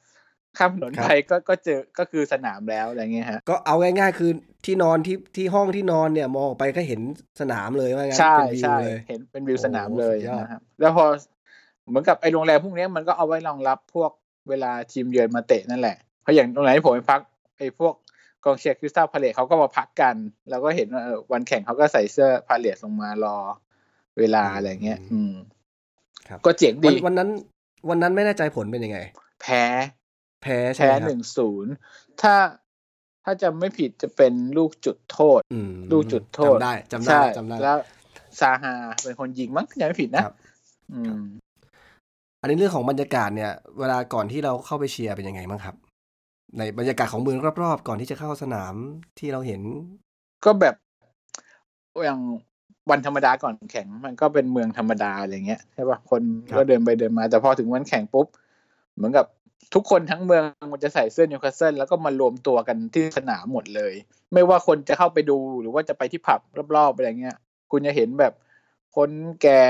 [0.59, 4.31] ข้ามถนนครับไปก็ก็เจอก็คือสนามแล้วอะไรเงี้ยฮะ ก็เอาง่ายๆคือ
[4.65, 7.01] ที่นอนที่ที่ห้องที่นอนเนี่ยมองออกไปก็เห็น
[7.41, 11.05] สนามเลยว่างั้นใช่เป็นวิวใช่เลยเห็นเป็นวิวโอ้สนามเลยสุดยอดนะครับแล้วพอ
[11.89, 14.11] เหมือนกับไอ้โรงแรมพวกเนี้ยมันก็เอาไว้รองรับพวก
[14.49, 17.21] เวลาทีมเยือนมาเตะนั่นแหละเพราะอย่างตรงไหนที่ผมไปพัก
[17.59, 17.95] ไอ้พวก
[18.47, 20.17] กองเชียร์คริสตัลพาเลตเขาก็มาพักกัน
[20.51, 23.37] แล้วก็เห็นว่าเออวันแข่งเขาก็ใส่เสื้อพาเลตลงมารอ
[24.19, 25.35] เวลาอะไรเงี้ย อืม
[26.29, 27.29] ครับ ก็เจ๋งวันดีวันนั้น
[27.89, 28.99] วันนั้นไม่แน่ใจผลเป็นยังไง
[29.43, 29.65] แพ้
[30.43, 31.73] แพ้ใช่แพ้ไหมคหรับนึ่งศูนย์
[32.23, 32.35] ถ้า
[33.25, 37.79] ถ้าจำไม่ผิดจะเป็นลูกจุดโทษอืมลูกจุดโทษจำได้จำได้ใช่จำได้แล้ว
[38.41, 40.35] ซาฮาเป็นคนยิงมั้งจำไม่ผิดนะครับ
[40.93, 41.23] อืม
[42.41, 45.75] อันนี้เรื่องของบรรยากาศเนี่ย เวลาก่อนที่เราเข้าไปเชียร์เป็นยังไงบ้างครับ
[46.59, 48.75] ในบรรยากาศของเมืองรอบๆ ก่อนที่จะเข้าสนาม
[49.19, 49.63] ที่เราเห็น
[50.45, 50.75] ก็แบบ
[52.05, 52.21] อย่าง
[52.91, 56.23] วันธรรมดาก่อนแข่งมันก็เป็นเมืองธรรมดาอะไรเงี้ยใช่ป่ะคน
[56.57, 58.27] ก็เดินไปเดินมา แต่พอถึงวันแข่งปุ๊บ
[58.97, 59.27] เหมือนกับ
[59.75, 63.93] ทุกคนทั้งเมืองมันจะใส่เสื้อนิวคาสเซิลแล้วก็มารวมตัวกันที่สนามหมดเลย
[64.33, 66.41] ไม่ว่าคนจะเข้าไปดูหรือว่าจะไปที่ผับ
[66.77, 67.37] รอบๆอะไรเงี้ย
[67.71, 68.33] คุณจะเห็นแบบ
[68.97, 69.11] คน
[69.43, 69.65] แก่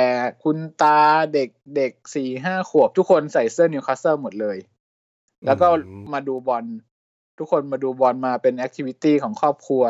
[0.45, 1.00] คุณตา
[1.35, 4.56] เด็กเด็กสี่ห้าขวบ ทุกคนใส่เสื้อนิวคาสเซิลหมดเลย
[5.47, 6.65] แล้วก็อืมมาดูบอล
[7.38, 9.85] ทุกคนมาดูบอลมาเป็น activity ของครอบครัว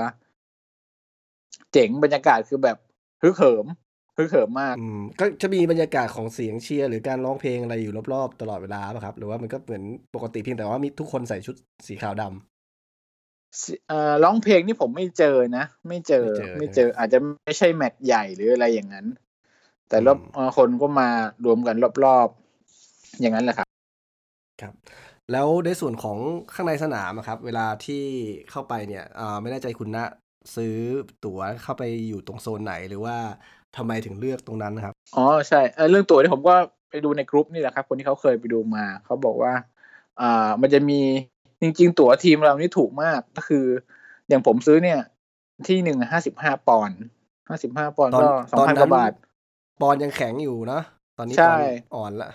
[1.72, 2.76] เจ๋งบรรยากาศคือแบบ
[3.22, 3.66] ฮึกเหิม
[4.16, 9.84] ฮึกเหิมมากอืมก็จะมีบรรยากาศของเสียงเชียร์หรือการร้องเพลงอะไรอยู่รอบๆ ตลอดเวลาป่ะครับ หรือว่ามันก็เหมือน
[10.14, 11.54] ปกติเพียงแต่ว่ามีทุกคนใส่ชุด
[11.86, 12.30] สีขาวดำ
[13.62, 19.06] สิเอ่อร้องเพลงนี่ผมไม่เจอนะไม่เจอไม่เจอไม่เจอ อาจจะไม่ใช่แมตช์ใหญ่หรืออะไรอย่างนั้น
[19.88, 21.08] แต่รอบอืมเอ่อคนก็มา
[21.44, 23.68] รวมกันรอบๆอย่างนั้นแหละครับ
[24.60, 24.74] ครับ
[25.32, 26.18] แล้วในส่วนของ
[26.54, 28.04] ข้างในสนามอะครับ เวลาที่
[28.50, 29.98] เข้าไปเนี่ยอ่าไม่แน่ใจคุณณ
[30.56, 30.76] ซื้อ
[31.24, 33.16] ตั๋วเข้าไปอยู่ตรงโซนไหนหรือว่า
[33.76, 36.54] ทำไมถึงเลือกตรงนั้นนะครับ อ๋อใช่เอ่อเรื่องตัวที่ผมก็
[36.90, 39.52] ไปดูในกรุ๊ปนี่แหละครับ คนที่เขาเคยไปดูมา เขาบอกว่า
[40.20, 41.00] อ่ามันจะมี
[41.60, 43.64] จริง ๆ ตั๋วทีมเรานี่ถูกมากก็คือ
[44.28, 45.00] อย่างผมซื้อเนี่ย
[45.66, 46.98] ที่หนึ่งห้าสิบห้าปอนด์
[47.48, 49.12] ห้าสิบห้าปอนด์ตอนก็สองตอนพันนั้กนว่าบาท
[49.80, 50.82] ปอนด์ยังแข็งอยู่เนอะ
[51.18, 52.30] ตอนนี้ใช่ปอนด์อ่อนละ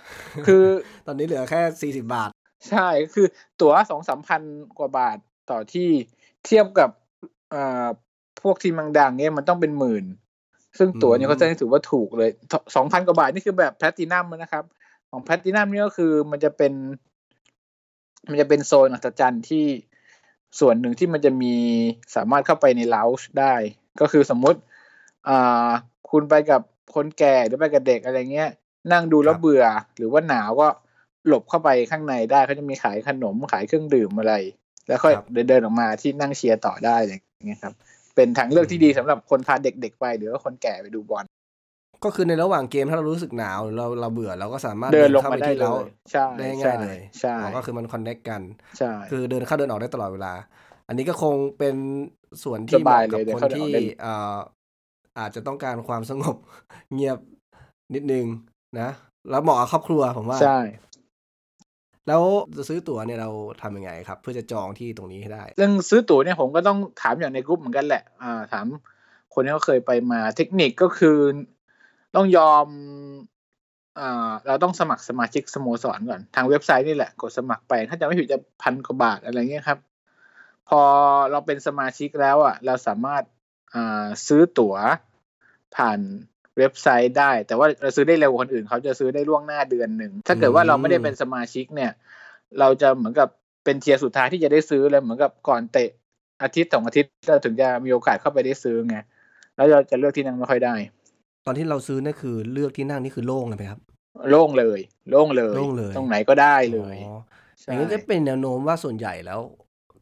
[0.48, 0.64] คือ
[1.08, 2.30] ตอนนี้เหลือแค่สี่สิบบาท
[2.70, 3.26] ใช่คือ
[3.62, 4.42] ตั๋วสองสามพัน
[4.78, 5.18] กว่าบาท
[5.50, 5.90] ต่อที่
[6.46, 6.90] เทียบกับ
[7.54, 7.88] อ่า
[8.42, 10.06] พวกทีมดังๆเนี่ยมันต้องเป็นหมื่น
[10.78, 12.32] ซึ่งตั๋วเนี่ยอืมเขาจะถือว่าถูกเลย
[12.76, 14.64] สองพันกว่าบาทนี่คือแบบแพลตินัมนะครับ
[15.10, 16.74] ของแพลตินัมนี่ก็คือมันจะเป็น
[18.30, 19.66] มันจะเป็นโซนอัศจรรย์ที่
[20.60, 21.56] ส่วนหนึ่งที่มันจะมี
[22.16, 23.54] สามารถเข้าไปในเลาส์ได้
[24.00, 24.60] ก็คือสมมติ
[25.28, 25.70] อ่า
[26.12, 26.62] คุณไปกับ
[26.96, 28.50] คนแก่หรือไปกับเด็กอะไรเงี้ย
[28.92, 29.66] นั่งดูแล้วเบื่อ
[29.98, 30.68] หรือว่าหนาวก็
[31.28, 34.34] หลบเข้าไปข้างในได้เขาจะมีขายขนมขายเครื่องดื่มอะไร
[34.88, 37.74] แล้วค่อยครับเดินเดินออกมาที่นั่งเชียร์ต่อได้อย่างเงี้ยครับ
[38.16, 41.26] เป็นทางเลือกที่ดีสำหรับคนพาเด็กๆไป หรือว่าคนแก่ไปดูบอล
[42.04, 48.42] ก็คือในระหว่างเกมถ้าเรารู้สึกหนาวหรือเราเราเบื่อเราก็สามารถเดินลงเข้ามาไปได้ที่เลเรายใช่ได้ใช่ง่ายเลยใช่อ๋อก็คือมันคอนเน c กกัน
[48.78, 50.34] ใช่คือเดินเข้าเดินออกได้ตลอดเวลา
[50.88, 51.76] อันนี้ก็คงเป็น
[52.44, 54.36] ส่วนที่สบายกับเลยเดินเข้าเดินอที่อกได้เหมาะกับคนที่เอ่อ
[55.20, 56.36] อาจจะต้องการความสงบ
[56.94, 57.18] เงียบ
[57.94, 58.26] นิดนึง
[58.80, 58.90] นะ
[59.30, 60.60] แล้วเหมาะกับครอบครัวผมว่าใช่
[62.08, 62.24] แล้ว
[62.58, 63.30] จะซื้อตั๋วเนี่ยเรา
[63.62, 68.66] ทำยังไงครับ เพื่อจะจองที่ตรงนี้ให้ได้ เรื่องซื้อตั๋วเนี่ยผมก็ต้องถามอย่างในกรุ๊ปเหมือนกันแหละอ่าถาม
[69.34, 71.18] คนที่เขาเคยไปมาเทคนิคก็คือ
[72.16, 72.68] ต้องยอม
[74.00, 79.80] อ่าเราต้องสมัครสมาชิกสโมสรก่อน ทางเว็บไซต์นี่แหละ กดสมัครไป ถ้าจะไม่ผิดจะพันกว่าบาทอะไรเงี้ยครับ
[80.70, 80.82] พอ
[81.32, 83.24] เราเป็นสมาชิกแล้วอะ เราสามารถ
[83.74, 84.76] อ่าซื้อตั๋ว
[85.76, 86.00] ผ่าน
[86.58, 91.92] เว็บไซต์ได้ แต่ว่าเราซื้อได้เร็วกว่าคนอื่น เขาจะซื้อได้ล่วงหน้าเดือนหนึ่ง ถ้าเกิดว่าเราไม่ได้เป็นสมาชิกเนี่ย
[92.60, 93.30] เราจะเหมือนกับ
[93.64, 95.90] เป็น tier สุดท้ายที่จะได้ซื้อเลยเหมือนกับก่อนเตะ
[96.44, 98.98] อาทิตย์สองอาทิตย์เราถึงจะมีโอกาสเข้าไปได้ซื้อไง
[99.56, 100.76] แล้วเราจะเลือกที่นั่งไม่ค่อยได้
[101.46, 103.80] ตอนที่เราซื้อเนี่ยคือเลือกที่นั่งนี่คือโล่งเลยไหมครับ
[104.30, 104.80] โล่งเลย
[105.12, 107.20] โล่งเลยโล่งเลยตรงไหนก็ได้เลยอ๋อ
[107.60, 109.40] ใช่อย่างนี้ก็เป็นแนวโน้มว่าส่วนใหญ่แล้ว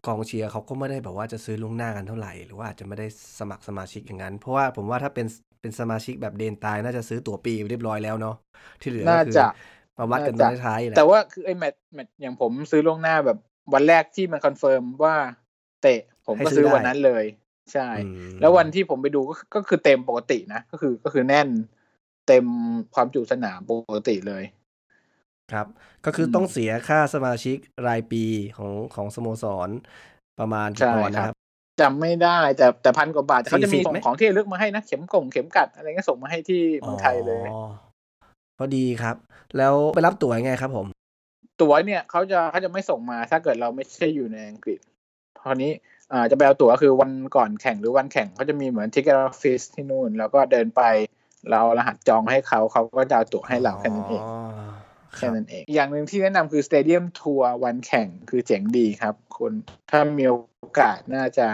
[0.05, 3.07] กองเชียร์เขาก็ไม่ได้แบบว่าจะซื้อล่วงหน้ากันเท่าไหร่ หรือว่าอาจจะไม่ได้
[3.39, 5.25] สมัครสมาชิกอย่างนั้น เพราะว่าผมว่าถ้าเป็น
[5.61, 8.35] เป็นสมาชิกแบบเดนตายน่าจะซื้อตั๋วปีเรียบร้อยแล้วเนาะ
[8.81, 9.45] ที่เหลือก็น่าจะ
[9.97, 13.37] มาวัดกันตอนท้ายๆคือน่าจะแหละแต่ว่าคือไอ้แมตช์แมตช์อย่างผมซื้อล่วงหน้าแบบ
[13.73, 15.15] วันแรกที่มัน confirm ว่า
[15.81, 17.23] เตะผมก็ซื้อวันนั้นเลย
[17.73, 21.47] ใช่อืมแล้ววันที่ผมไปดูก็ก็คือเต็มปกตินะก็คือก็คือแน่น
[22.27, 22.45] เต็ม
[22.95, 24.43] ความจุสนามปกติเลย
[25.51, 25.67] ครับ
[26.05, 28.23] ก็คืออมต้องเสียค่าสมาชิกรายปี
[28.57, 29.69] ของของสโมสร
[30.39, 31.35] ประมาณกี่ใช่ปอนด์คนะรับครับ
[31.81, 37.61] จำไม่ได้แต่แต่พันกว่าบาทแต่เขาจะมี40ของไหมของที่ระลึกมาให้นะเข็มกงเข็มกัดอะไรเงี้ยส่งมาให้ที่เมืองไทยเลยอ๋อ
[38.57, 39.15] พอดีครับ
[39.57, 40.87] แล้วไปรับตั๋วยังไงครับผม
[41.61, 44.79] ตั๋วเนี่ยเขาจะเขาจะไม่ส่งมาถ้าเกิดเราไม่ใช่อยู่ในอังกฤษ
[45.43, 45.71] คราวนี้
[46.13, 50.81] อ่าจะไปเอาตั๋วคือวันก่อนแข่งหรือวันแข่งเขาจะมีเหมือน ticket office ที่นู่น แล้วก็เดินไป
[51.49, 54.23] เราเอารหัสจองให้เขาเขาก็จะเอาตั๋วให้เราแค่นั้นเอง
[55.17, 59.53] คแค่นั้นเอง อย่างหนึ่งที่แนะนำคือ stadium tour วันแข่งคือเจ๋งดีครับคุณ
[59.91, 60.35] ถ้ามีโอ
[60.79, 61.47] กาสน่าจะ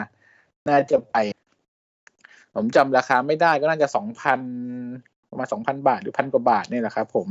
[0.69, 1.15] น่าจะไป
[2.55, 4.39] ผมจำราคาไม่ได้ก็น่าจะสองพัน
[5.29, 7.27] ประมาณสองพันบาทหรือพันกว่าบาทนี่แหละครับผม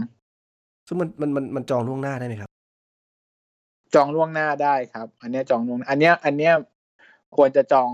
[0.86, 2.50] ซึ่งมันมันมันมันจองล่วงหน้าได้ไหมครับ
[3.94, 6.52] จองล่วงหน้าได้ครับ อันเนี้ยจองล่วง อันเนี้ย อันเนี้ย
[7.36, 7.90] ควรจะจอง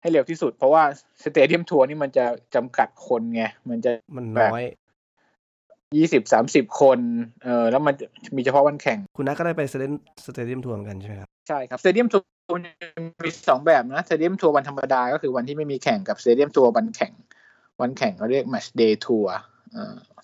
[0.00, 0.82] ให้เร็วที่สุด เพราะว่า
[1.24, 4.62] stadium tour นี่มันจะจำกัดคนไงมันจะมันน้อย
[5.96, 6.98] ยี่สิบสามสิบคน
[7.44, 8.06] เออแล้วมันจะ
[8.36, 9.92] มีเฉพาะวันแข่ง คุณนัทก็ได้ไปสเตน
[10.24, 12.18] สเตเดียมทัวร์เหมือนกันใช่ไหมครับ ใช่ครับ stadium tour
[13.24, 17.12] มีสองแบบนะ stadium tour วันธรรมดา ก็คือวันที่ไม่มีแข่งกับ stadium tour วันแข่ง
[17.80, 19.34] วันแข่งเขาเรียกแมชเดย์ทัวร์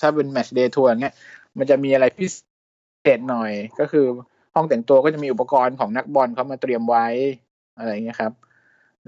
[0.00, 1.14] ถ้าเป็นแมชเดย์ทัวร์อย่างเงี้ย
[1.58, 4.06] มันจะมีอะไรพิเศษหน่อยก็คือ
[4.54, 7.06] ห้องแต่งตัวก็จะมีอุปกรณ์ของนักบอลเขามาเตรียมไว้
[7.78, 8.32] อะไรเงี้ยครับ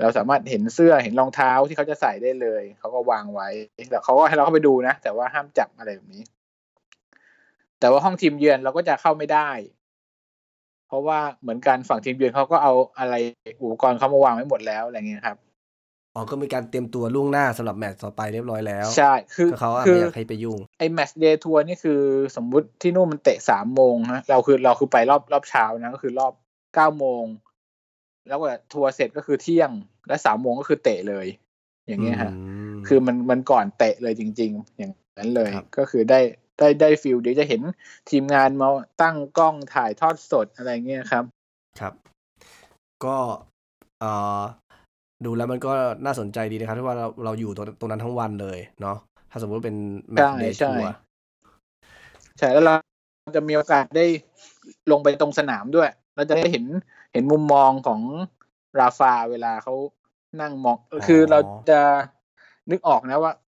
[0.00, 3.48] เราสามารถเห็นเสื้อเห็นรองเท้าที่เขาจะใส่ได้เลยเขาก็วางไว้
[3.90, 6.22] แล้วเขาก็ให้เราเข้าไปดูนะ แต่ว่าห้ามจับอะไรแบบนี้
[7.80, 9.50] แต่ว่าห้องทีมเยือนเราก็จะเข้าไม่ได้
[10.92, 13.14] เพราะว่าเหมือนกันฝั่งทีมเยือนเขาก็เอาอะไร
[13.62, 15.36] อุปกรณ์เขามาวางไว้หมดแล้วอะไรเงี้ยครับ
[16.14, 22.00] อ๋อก็มีการเตรียมตัวล่วงหน้าสำหรับแมตช์ต่อไปเรียบร้อยแล้วใช่คือก็เขาอะคือไม่อยากให้ไปยุ่งไอ้ match day tour นี่คือ
[22.36, 26.32] สมมุติที่นู่นมันเตะสามโมงฮะเราคือเราคือไปรอบรอบเช้านะก็คือรอบ
[26.74, 27.24] เก้าโมง
[28.28, 29.70] แล้วก็ทัวร์เสร็จก็คือเที่ยง
[30.08, 31.26] และสามโมงก็คือเตะเลย
[31.88, 36.20] อย่างเงี้ยฮะคือมันมันก่อนเตะเลยจริง ๆ อย่างนั้นเลยครับก็คือได้
[36.58, 37.62] ได้ได้ feel เดี๋ยวจะเห็น
[38.10, 38.68] ทีมงานมา
[39.02, 41.24] ตั้งกล้องถ่ายทอดสดอะไรเงี้ยครับ
[41.80, 41.94] ครับ
[43.04, 43.16] ก็
[44.00, 44.40] เอ่อ
[45.24, 45.72] ดูแล้วมันก็
[46.04, 48.96] น่าสนใจดีนะครับที่ว่าเราเราอยู่ตรงตรงนั้นทั้งวันเลยเนาะ
[49.30, 49.76] ถ้าสมมติเป็น
[50.10, 50.94] แมตช์เดย์ใช่ทัวร์
[52.38, 52.74] ใช่แล้วเรา
[53.36, 54.06] จะมีโอกาสได้
[54.90, 56.64] ลงไปตรงสนามด้วย เราจะได้เห็น
[57.12, 58.00] เห็นมุมมองของ
[58.80, 59.74] ราฟาเวลาเขา
[60.40, 61.38] นั่งมองคือเรา
[61.70, 61.80] จะ
[62.70, 63.40] นึกออกนะว่าเอ่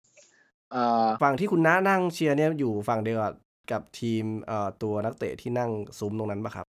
[1.23, 3.33] ฝั่งที่คุณนัทนั่งเชียร์เนี่ยอยู่ฝั่งเดียวกับ
[3.71, 6.65] กับทีมเอ่อตัวนักเตะที่นั่งซุ้มตรงนั้นปะครับ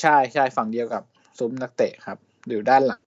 [0.00, 1.02] ใช่ใช่ฝั่งเดียวกับ
[1.38, 3.02] ซุ้มนักเตะครับอยู่ด้านหลัง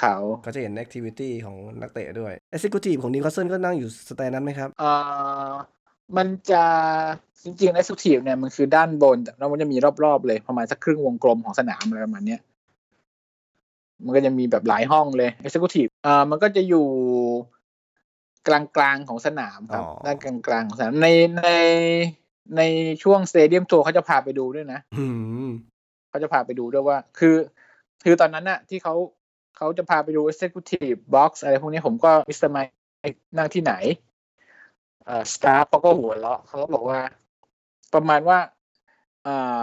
[0.00, 4.90] เขาก็จะเห็น activity ของนักเตะด้วย Executive ของนิวคาสเซิลก็นั่งอยู่ stand นั้นไหมครับเอ่
[5.48, 5.50] อ
[6.16, 6.64] มันจะ
[7.44, 12.40] จริงๆ executive เนี่ยมันคือด้านบนแล้วมันจะมีรอบๆเลยประมาณสักครึ่งวงกลมของสนามอะไรประมาณเนี้ย
[14.04, 16.86] มันก็จะมีแบบหลายห้องเลย executive เอ่อมันก็จะอยู่
[18.46, 21.48] กลางๆของสนามครับอ๋อด้านกลางๆของสนามในใน
[22.56, 22.62] ใน
[23.02, 25.06] ช่วง stadium tour เขาจะพาไปดูด้วยนะอื
[25.46, 25.48] ม
[26.10, 27.36] เขาจะพาไปดูด้วยว่า คือ
[28.04, 28.94] คือตอนนั้นน่ะ ที่เขา
[29.56, 32.72] เขาจะพาไปดู executive box อะไรพวกนี้ผมก็มิสเตอร์ไมค์
[33.36, 33.74] นั่งที่ไหน
[35.04, 37.00] เอ่อสตาฟเขาก็หัวเราะเขาก็บอกว่า
[37.94, 38.38] ประมาณว่า
[39.24, 39.58] เอ่อ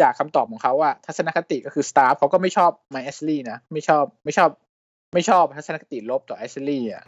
[0.00, 4.50] จากคำตอบของเขาว่าทัศนคติก็คือสตาฟเขาก็ไม่ชอบไมค์ แอชลีย์นะ ไม่ชอบไม่ชอบ
[5.14, 7.02] ไม่ชอบทัศนคติลบต่อแอชลีย์อะ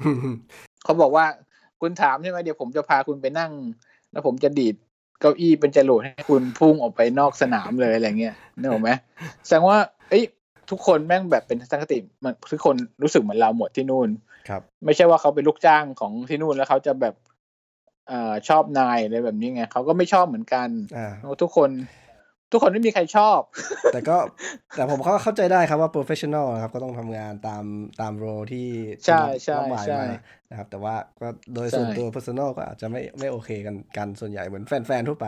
[0.85, 1.25] เขาบอกว่า
[1.81, 3.53] คุณถามใช่ไหมเดี๋ยวผมจะพาคุณไปนั่ง
[4.13, 4.77] แล้วผมจะดีด
[5.21, 8.91] เก้าอี้เป็นจรวดให้คุณพุ่งออกไปนอกสนามเลยอะไรเงี้ยนึกออกไหม
[9.47, 10.25] แสดงว่า เอ้ย
[10.71, 14.09] ทุกคนแม่งแบบเป็นทัศนคติมันทุกคนรู้สึกเหมือนเราหมดที่นู่น
[14.49, 17.15] ครับ ไม่ใช่ว่าเขาเป็นลูกจ้างของที่นู่นแล้วเขาจะแบบ
[18.09, 21.13] เอ่อชอบนายอะไรแบบนี้ไงเขาก็ไม่ชอบเหมือนกันอ่า
[21.43, 21.71] ทุกคน
[22.53, 23.41] ทุกคนไม่มีใครชอบ
[23.93, 24.17] แต่ก็
[24.75, 27.65] แต่ผมก็เข้าใจได้ครับว่า professional นะครับ ก็ต้องทำงานตาม
[28.01, 28.69] ตามโรที่
[29.07, 30.19] ใช่ที่ใช่มอบหมายใช่มา
[30.51, 35.27] นะครับ แต่ว่าก็โดยส่วนใช่ตัว personal ก็อาจจะไม่ไม่โอเคกันกันส่วนใหญ่เหมือนแฟนๆทั่วไป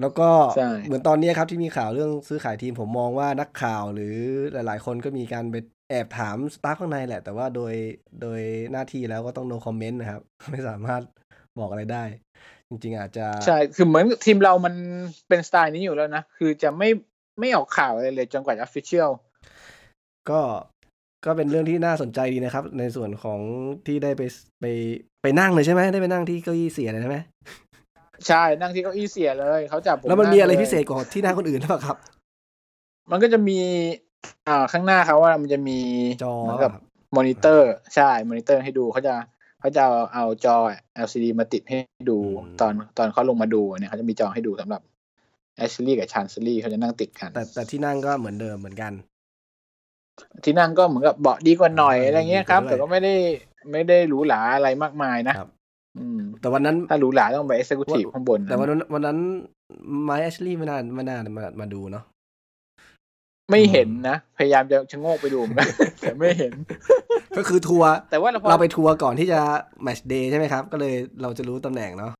[0.00, 4.16] แล้วก็ใช่เหมือนตอนนี้ครับที่มีข่าวเรื่องซื้อขายทีมผมมองว่านักข่าวหรือ
[4.52, 5.56] หลาย ๆ คนก็มีการไป
[5.90, 7.74] แอบถามสตาฟข้างในแหละ แต่ว่าโดย
[8.22, 8.40] โดย
[8.72, 11.02] หน้าที่แล้วก็ต้อง no comment นะครับ ไม่สามารถ
[11.58, 12.04] บอกอะไรได้
[12.74, 14.74] จริงๆอาจจะใช่คือเหมือนทีมเรามัน
[15.28, 16.88] เป็นสไตล์นี้อยู่แล้วนะ คือจะไม่
[17.38, 19.10] ไม่ออกข่าวอะไรเลยจนกว่าจะ official
[20.30, 20.40] ก็
[21.24, 23.40] ก็เป็นเรื่องที่น่าสนใจดีนะครับ ในส่วนของ
[23.86, 24.22] ที่ได้ไป
[24.60, 24.64] ไป
[25.22, 27.18] ไปนั่งเลยใช่ไหมได้ไปนั่งที่เก้าอี้เสียเลยใช่ไหม
[28.26, 31.96] ใช่นั่งที่เก้าอี้เสียเลยเขาจับผมแล้วมันงมีอะไรลยพิเศษกว่าที่นั่งคนอื่นหรือเปล่าครับ
[33.10, 33.58] มันก็จะมี
[34.48, 35.78] อ่าข้างหน้าเขาว่ามันจะมี
[36.24, 36.82] จอเหมือนกับครับ
[37.16, 39.14] มอนิเตอร์ใช่มอนิเตอร์ให้ดูเขาจะ
[39.64, 40.56] เขาจะเอาเอาจอ
[41.06, 42.18] LCD มาติดให้ดู
[42.60, 44.82] ตอนตอนเขาลงมาดูเนี่ยเขาจะมีจอให้ดูสำหรับ
[45.56, 48.92] แอชลีย์กับชานซลีเขาจะนั่งติดกัน แต่แต่ที่นั่งก็เหมือนเดิมเหมือนกัน
[50.44, 53.14] ที่นั่งก็เหมือนกับเบาะดีกว่าหน่อยอ่าอะไรเงี้ยครับดีกว่าด้วยแต่ก็ไม่ได้
[53.72, 55.50] ไม่ได้หรูหราอะไรมากมายนะครับ
[55.98, 59.18] อืมแต่วันนั้นถ้าหรูหราต้องไปเอ็กซ์คิวทีฟข้างบน แต่วันนั้นวันนั้น
[60.04, 62.04] ไมค์แอชลีย์ไม่น่าไม่น่ามามาดูเนาะ
[63.50, 65.68] ไม่เห็นนะ พยายามจะชะโงกไปดูเหมือนกัน
[66.00, 66.52] แต่ไม่เห็น
[67.36, 69.40] ก็คือทัวร์แต่ว่าเราพอเราไปทัวร์ก่อนที่จะ
[69.82, 72.12] แมตช์เดย์ใช่ไหมครับ ก็เลยเราจะรู้ตำแหน่งเนาะ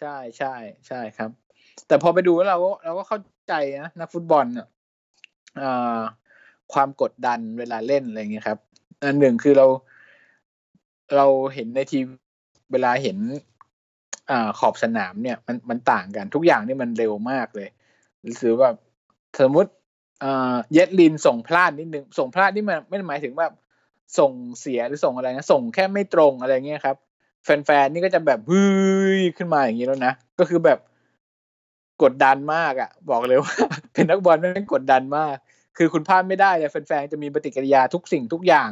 [0.00, 0.54] ใช่ใช่
[0.88, 1.30] ใช่ครับ
[1.86, 4.66] แต่พอไปดูแล้วเราก็เราก็เข้าใจนะนักฟุตบอลอะ
[5.60, 6.00] อ่า
[6.72, 8.58] ความกดดันเวลาเล่นอะไรเงี้ยครับ
[9.02, 9.66] อันหนึ่งคือเรา
[11.16, 12.14] เราเห็นในทีวี
[12.72, 13.18] เวลาเห็น
[14.30, 17.68] อ่าขอบสนามเนี่ย มันมันต่างกันทุกอย่างนี่มันเร็วมากเลย
[18.38, 18.70] หรือว่า
[19.40, 19.77] สมมติอ่า
[20.22, 23.46] เยดลินส่งพลาดนิดนึง ส่งพลาดนี่มันไม่ได้หมายถึงว่า
[24.18, 26.96] ส่งเสียหรือส่งอะไรนะ ส่งแค่ไม่ตรงอะไรเงี้ยครับ
[27.44, 28.62] แฟนๆนี่ก็จะแบบฮึ
[29.18, 30.78] ยขึ้นมาอย่างนี้แล้วนะ ก็คือแบบ
[32.02, 33.54] กดดันมากอะ่ะ บอกเลยว่า
[33.92, 35.34] เป็นนักบอลไม่งกดดันมาก
[35.76, 38.70] คือคุณพลาดไม่ได้เลยแฟนๆจะมีปฏิกิริยาทุกสิ่งทุกอย่าง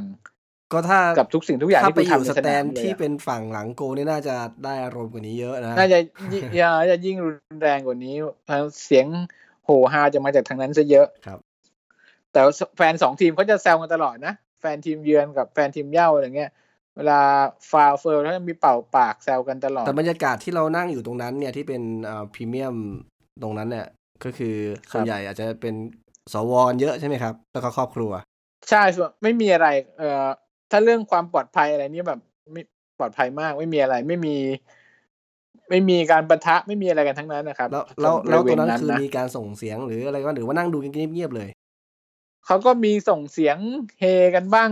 [0.72, 5.98] ก็ถ้ากับทุกสิ่งทุกอย่างถ้าที่ไปคุณอยู่ทำในสสแตนามนเลยที่อะเป็นฝั่งหลังโกนี่น่าจะได้อารมณ์กว่านี้เยอะนะน่าจะ
[6.32, 6.42] ยิ่ง
[6.80, 8.14] น่าจะยิ่งรุนแรงกว่านี้
[8.85, 9.06] เสียง
[9.66, 11.38] โห่ฮาจะมาจากทางนั้นซะเยอะครับ
[12.33, 16.50] แต่ว่าแฟนสองทีมเขาจะแซวกันตลอดนะ แฟนทีมเยือนกับแฟนทีมเหย้าอะไรเงี้ย
[16.96, 17.20] เวลา
[17.70, 22.76] ฟาวล์เฟิร์ลแล้วมีเป่าปากแซวกันตลอด แต่บรรยากาศที่เรานั่งอยู่ตรงนั้นเนี่ยที่เป็นอ่าพรีเมียม
[23.42, 23.87] ตรงนั้นเนี่ย
[24.24, 25.74] ก็คือครับส่วนใหญ่อาจจะเป็น
[26.33, 26.52] สว.
[26.81, 28.11] เยอะใช่ไหมครับ แล้วก็ครอบครัว
[28.70, 30.26] ใช่ส่วนไม่มีอะไร เอ่อ
[30.70, 32.20] ถ้าเรื่องความปลอดภัยอะไรนี่แบบ
[32.52, 32.62] ไม่
[32.98, 34.37] ปลอดภัยมากไม่มีอะไรไม่มี
[35.70, 41.48] ไม่มีการประทะไม่มีอะไรกันทั้งนั้นนะครับ แล้วแล้วแล้วบริตเวรงณนั้นคือนะมีการส่งเสียงหรืออะไรก็หรือว่านั่งดูกันเงียบๆเลย
[42.46, 43.59] เขาก็มีส่งเสียง
[44.00, 44.70] เฮกันบ้าง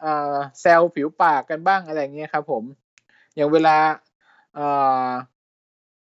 [0.00, 2.62] เอ่อแซวผิวปากกันบ้างอะไรอย่างเงี้ยครับ ผม
[3.34, 3.76] อย่างเวลา
[4.54, 4.66] เอ่
[5.06, 5.08] อ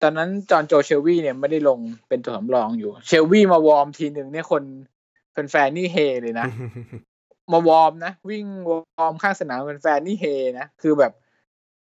[0.02, 1.78] ตอนนั้นจอห์นโจเชลวีเนี่ยไม่ได้ลง
[2.08, 4.62] เป็นตัวสำรองอยู่ เชลวีมาวอร์มทีหนึ่งเนี่ยคน
[5.32, 6.46] แฟนๆนี่เฮเลยนะ
[7.52, 10.24] มา warm นะวิ่ง warm ข้างสนามแฟนๆนี่เฮ
[10.58, 11.12] นะคือแบบ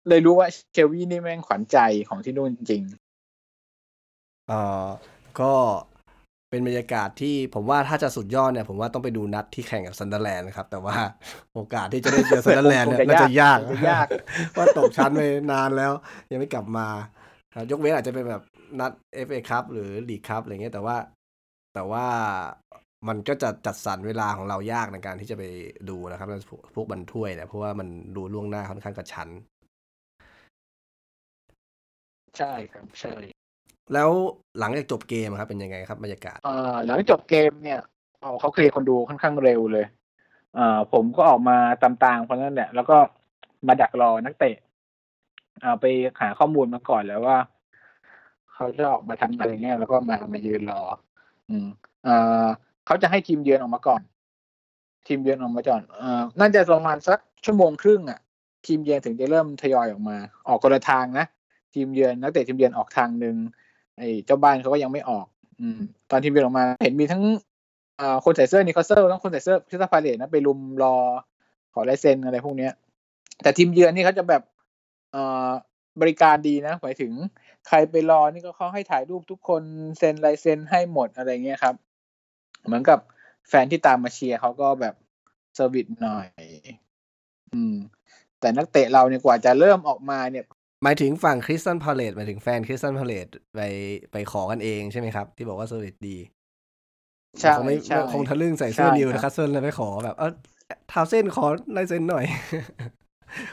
[0.08, 2.82] เลยรู้ว่าเชลวีย์นี่แม่งขวัญใจของที่นู่นจริง
[4.48, 4.86] เอ่อ
[5.40, 5.52] ก็
[6.50, 10.94] เป็นบรรยากาศที่ผมว่าถ้าจะสุดยอดเนี่ย ผมว่าต้องไปดูนัดที่แข่งกับซันเดอร์แลนด์นะครับ แต่ว่า
[11.54, 14.06] โอกาสที่จะได้เจอซันเดอร์แลนด์เนี่ยคงจะน่าจะยากคงจะยาก
[14.50, 15.92] เพราะตกชั้นไปนานแล้ว
[16.30, 16.86] ยังไม่กลับมา
[17.54, 18.42] ครับยกเว้นอาจจะเป็นแบบ
[18.80, 18.92] นัด
[19.26, 20.96] FA คัพหรือลีกคัพอะไรเงี้ยแต่ว่า
[21.74, 22.06] แต่ว่า
[23.08, 25.42] มันก็จะจัดสรรเวลาของเรายากในการที่จะไป
[25.88, 29.51] ดูนะครับแล้วพวกพวกบรรถ้วยเนี่ยเพราะว่ามันดูล่วงหน้าค่อนข้างกระชั้นๆ
[32.38, 33.14] ใช่ครับใช่
[33.94, 34.10] แล้ว
[34.58, 37.80] หลังจากจบเกมครับเป็นยังไงครับบรรยากาศเอ่อหลังจบเกมเนี่ย
[38.22, 39.86] อ๋อเขาเคลียร์คนดูค่อนข้างเร็วเลย
[40.54, 42.96] เอ่อผมก็ออกมาตามตางเพราะนั่นแหละ แล้วก็
[43.66, 44.56] มาดักรอนักเตะ
[45.60, 45.86] เอาไป
[46.20, 47.38] หาข้อมูลมาก่อนแล้วว่า
[48.54, 50.82] เขาจะออกมาทำอะไรเงี้ยแล้วก็มามายืนรอ
[51.50, 51.66] อืม
[52.04, 52.46] เอ่อ
[52.86, 54.02] เขาจะให้ทีมเยือนออกมาก่อน
[55.06, 58.18] ทีมเยือนออกมาก่อนเอ่อน่าจะประมาณสักชั่วโมงครึ่งอะ
[58.66, 60.16] ทีมเยือนถึงจะเริ่มทยอยออกมา
[60.48, 61.26] ออกคนละทางนะ
[61.74, 63.36] ทีมเยือนนักเตะทีมเยือนออกทางหนึ่ง
[63.98, 65.26] ไอ้เจ้าบ้านเขาก็ยังไม่ออก
[65.60, 65.78] อืม
[66.10, 67.22] ตอนทีมเยือนออกมาเห็นมีทั้ง
[68.00, 70.96] อ่อคนใส่เสื้อนิวคาสเซิลทั้งคนใส่เสื้อคริสตัลพาเลซนะไปรุมรอ
[71.74, 72.72] ขอลายเซ็นอะไรพวกเนี้ย
[73.42, 74.42] แต่ทีมเยือนนี่เขาจะแบบ
[75.14, 75.50] อ่อ
[76.00, 77.12] บริการดีนะหมายถึง
[77.68, 79.62] ใครไปรอนี่ก็เขาให้ถ่ายรูปทุกคน
[79.98, 81.74] เซ็นลายเซ็นให้หมดอะไรเงี้ยครับ
[82.64, 82.98] เหมือนกับ
[83.48, 84.94] แฟนที่ตามมาเชียร์เขาก็แบบ
[85.54, 86.26] service หน่อย
[87.52, 87.74] อืม
[88.40, 90.44] แต่นักเตะเราเนี่ยกว่าจะเริ่มออกมาเนี่ย
[90.82, 93.60] หมายถึงฝั่งคริสตัลพาเลซหมายถึงแฟนคริสตัลพาเลซไป
[94.12, 96.16] ไปขอกันเองใช่ไหมครับ ที่บอกว่า service ดี
[97.40, 100.32] ใช่คงไม่ใช่คงทะลึ่งใส่เสื้อใช่นิวคาสเซิลครับแล้วไปขอแบบ เออ
[100.92, 101.44] ทาวเส้นขอ
[101.76, 102.24] ลายเซ็นหน่อย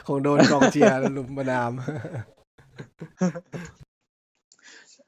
[0.06, 1.72] คงโดนกองเชียร์ลุมประนาม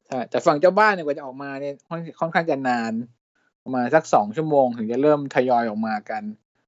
[0.07, 2.93] ใช่แต่ฝั่งเจ้าบ้านเนี่ยกว่าจะออกมาเนี่ยค่อนค่อนข้างจะนาน
[3.65, 6.23] ประมาณสักสองชั่วโมง ถึงจะเริ่มทยอยออกมากัน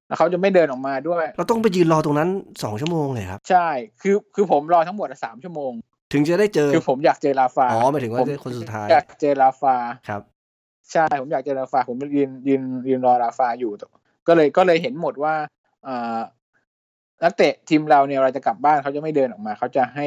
[0.09, 2.29] แล้วเขาจะไม่เดินออกมาด้วย เราต้องไปยืนรอตรงนั้น
[2.63, 3.69] สองชั่วโมงเลยครับ ใช่
[4.03, 5.73] คือคือผมรอทั้งหมดอะสามชั่วโมง
[6.13, 9.77] ถึงจะได้เจอ คือผมอยากเจอลาฟา อ๋อหมายถึงว่าผมคนสุดท้าย อยากเจอลาฟา
[10.09, 10.23] ครับ
[10.93, 13.73] ใช่ ผมอยากเจอลาฟา ผมยืนยืนยืนรอลาฟาอยู่
[14.27, 15.35] ก็เลยก็เลยเห็นหมดว่า
[15.87, 16.19] อ่า
[17.23, 20.07] นักเตะทีมเราเนี่ยเราจะกลับบ้านเขาจะไม่เดินออกมา เขาจะให้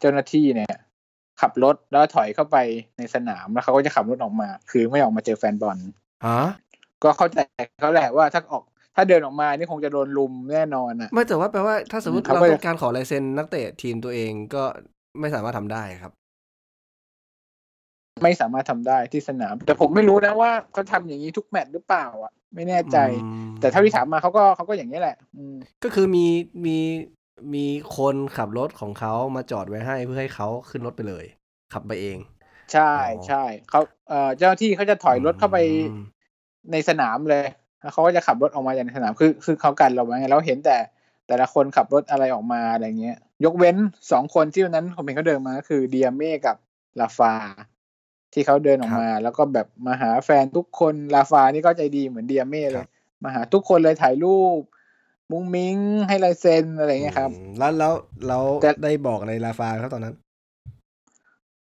[0.00, 0.74] เจ้าหน้าที่เนี่ย
[1.40, 2.56] ขับรถแล้วถอยเข้าไป
[2.98, 5.78] ในสนามแล้วเขาก็จะขับรถออกมา คือไม่ออกมาเจอแฟนบอล
[6.26, 6.40] ฮะ
[7.02, 7.38] ก็เข้าใจ
[7.80, 8.64] เขาแหละว่าถ้าออก
[9.00, 14.62] ถ้าเดินออกมานี่คงจะโดนลุมแน่นอนอะ ไม่แต่ว่าแปลว่าถ้าสมมติเขาเราก็ต้องการขอลายเซ็นนักเตะทีมตัวเองก็
[15.20, 16.12] ไม่สามารถทำได้ครับ
[18.22, 26.26] ไม่สามารถทำได้ที่สนาม แต่ผมไม่รู้นะว่าเขาทำอย่างนี้ทุกแมตช์หรือเปล่า อะ ไม่แน่ใจอืมแต่ถ้าที่ถามมาเขาก็เขาก็อย่างนี้แหละอืมก็คือมี
[26.66, 26.78] มี
[27.54, 31.24] มีคนขับรถของเขามาจอดไว้ให้เพื่อให้เขาขึ้นรถไปเลย
[31.72, 32.18] ขับไปเอง
[32.72, 35.58] ใช่อ๋อใช่เขาเอ่อเจ้าหน้าที่เขาจะถอยรถเข้าไป
[35.88, 36.04] อืม
[36.72, 37.44] ในสนามเลย
[37.80, 40.76] แล้วเขาก็จะขับรถออกมาจากในสนามคือคือเขากันเราไว้ไงเราเห็นแต่
[41.26, 43.76] แต่ละคนขับรถอะไรออกมาอะไรเงี้ย ยกเว้น
[44.10, 46.56] สองคนที่วันนั้นผมเห็นเขาเดินมาก็คือเดียเม่กับ
[47.00, 47.34] ลาฟา
[48.32, 52.86] ที่เขาเดินออกมา แล้วก็แบบมาหาแฟนทุกคนลาฟานี่ก็ใจดีเหมือนเดียเม่เลย
[53.24, 54.60] มาหาทุกคนเลยถ่ายรูป
[55.30, 55.76] มุ้งมิ้ง
[56.08, 57.94] ให้ลายเซ็นอะไรเงี้ยครับอืมแล้วแล้ว
[58.26, 60.14] แล้วแต่ได้บอกในลาฟาครับตอนนั้น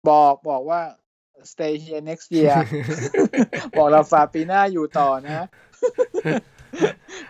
[0.10, 0.82] บอกบอกว่า
[1.52, 2.56] stay here next year
[3.78, 5.46] บอกลาฟาปีหน้าอยู่ต่อนะ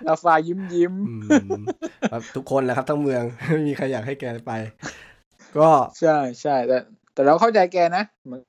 [0.07, 1.15] ลาฟายิ้มยิ้มอื
[1.59, 1.61] ม
[2.11, 4.53] ครับทุกคนแหละครับทั้งเมืองไม่มีใครอยากให้แกไป
[5.57, 6.77] ก็ใช่ใช่แต่
[7.13, 8.41] แต่เราเข้าใจแกนะเหมือน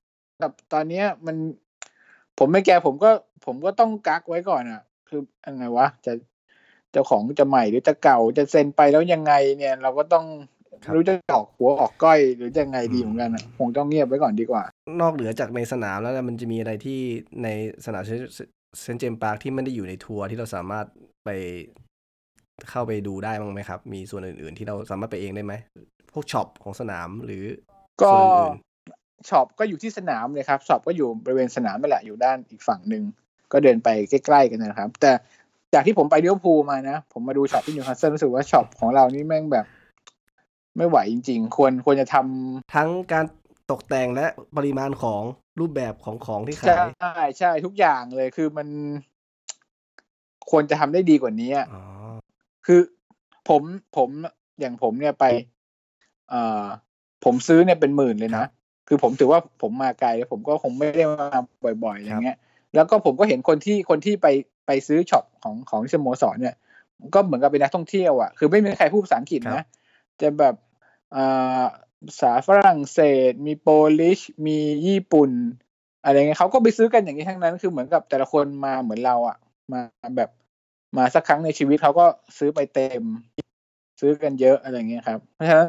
[0.43, 1.37] กับตอนเนี้ยมัน
[2.39, 3.11] ผมไม่แกผมก็
[3.47, 6.13] ผมก็ต้องกักไว้ก่อนอะ คือยังไงวะจะ
[6.93, 10.25] เจ้าของจะใหม่หรือจะเก่าจะเซ็นไปแล้วยังไงเนี่ย เราก็ต้อง
[10.85, 14.63] ครับไม่รู้จะออกหัวออกก้อยหรือจะยังไงดีเหมือนกันอะคงต้องเงียบไว้ก่อนดีกว่า
[15.01, 17.01] นอกเหนือจากในสนามแล้วเนี่ยมันจะมีอะไรที่
[17.43, 17.49] ใน
[17.87, 18.03] สนาม
[18.81, 20.87] เซนต์เจมส์ปาร์คที่ไม่ได้อยู่ในทัวร์ที่เราสามารถ
[21.25, 21.31] ไป
[22.71, 25.55] เข้าไปดูได้บ้างไหมครับ มีส่วนอื่น ๆ ที่เราสามารถไปเองได้ไหม
[26.13, 27.45] พวก shop ของสนามหรือ
[28.03, 28.59] ก็ส่วนอื่น
[29.29, 33.03] shop ก็อยู่ที่สนามเลยครับ shop ก็อยู่บริเวณสนามนั่นแหละอยู่ด้านอีกฝั่งหนึ่ง
[33.53, 35.13] ก็เดินไปใกล้ๆกันนะครับ แต่
[35.75, 39.67] จากที่ผมไปลิเวอร์พูลมานะ ผมมาดู shop ที่นิวคาสเซิลรู้สึกว่า shop ของเรานี่แม่งแบบ
[40.77, 43.25] ไม่ไหวจริง ๆ ควรควรจะทำทั้งการ
[43.71, 44.27] ตกแต่งและ
[44.57, 45.23] ปริมาณของ
[45.61, 48.69] รูปแบบของของที่ใช่ขายใช่ทุกอย่างเลยคือมัน
[50.51, 51.83] ควรจะทำได้ดีกว่านี้อะอ๋อ
[52.67, 52.81] คือ
[53.49, 53.63] ผม
[53.97, 54.09] ผม
[54.61, 55.25] อย่างผมเนี่ยไป
[56.31, 56.65] เอ่อ
[57.25, 58.47] ผมซื้อเนี่ยเป็นหมื่นเลยนะ
[58.89, 61.41] คือผมถือว่าผมมาไกลแล้วผมก็คงไม่ได้มา
[61.85, 62.37] บ่อยๆ อย่างเงี้ย
[62.75, 64.27] แล้วก็ผมก็เห็นคนที่คนที่ไป
[64.67, 66.55] ไปซื้อช็อปของของที่สโมสรเนี่ย
[67.15, 69.65] ก็เหมือนกับเป็นนักท่องเที่ยวอะ คือไม่มีใครพูดภาษาอังกฤษนะ
[70.21, 70.55] จะแบบ
[71.15, 71.63] อ่า
[72.07, 75.31] ภาษาฝรั่งเศส มี Polish มีญี่ปุ่น
[76.05, 79.37] อะไรเงี้ยเขาก็ไปซื้อกันอย่างนี้ทั้งนั้น คือเหมือนกับแต่ละคนมาเหมือนเราอะ
[79.73, 79.81] มา
[80.17, 80.31] แบบ
[80.97, 82.07] มาสักครั้งในชีวิตเขาก็
[82.39, 83.03] ซื้อไปเต็ม
[84.01, 85.69] ซื้อกันเยอะอะไรเงี้ยครับเพราะฉะนั้น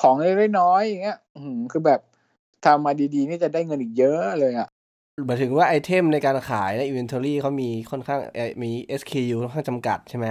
[0.00, 1.18] ของเล็กน้อยอย่างเงี้ย
[1.72, 2.00] คือแบบ
[2.64, 4.68] ทำมาดีๆ นี่จะได้เงินอีกเยอะเลยอะ
[5.26, 8.70] หมายถึงว่า item ในการขายใน inventory เขามีค่อนข้างเอ่อมี
[9.00, 10.28] SKU ค่อนข้างจำกัดใช่ไหม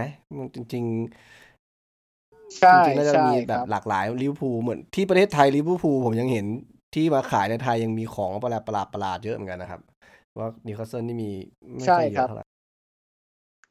[0.55, 0.83] จริง
[1.23, 1.50] ๆ
[2.73, 6.45] จริงๆน่าจะใช่มีแบบครับหลากหลายลิเวอร์พูลเหมือนที่ประเทศไทยลิเวอร์พูลผมยังเห็น
[6.95, 9.81] ที่มาขายในไทยยังมีของประหลาดประหลาดประหลาดเยอะเหมือนกันนะครับ
[10.37, 11.29] ว่านิวคาสเซิลนี่มี
[11.77, 12.45] ไม่ค่อยเยอะเท่าไหร่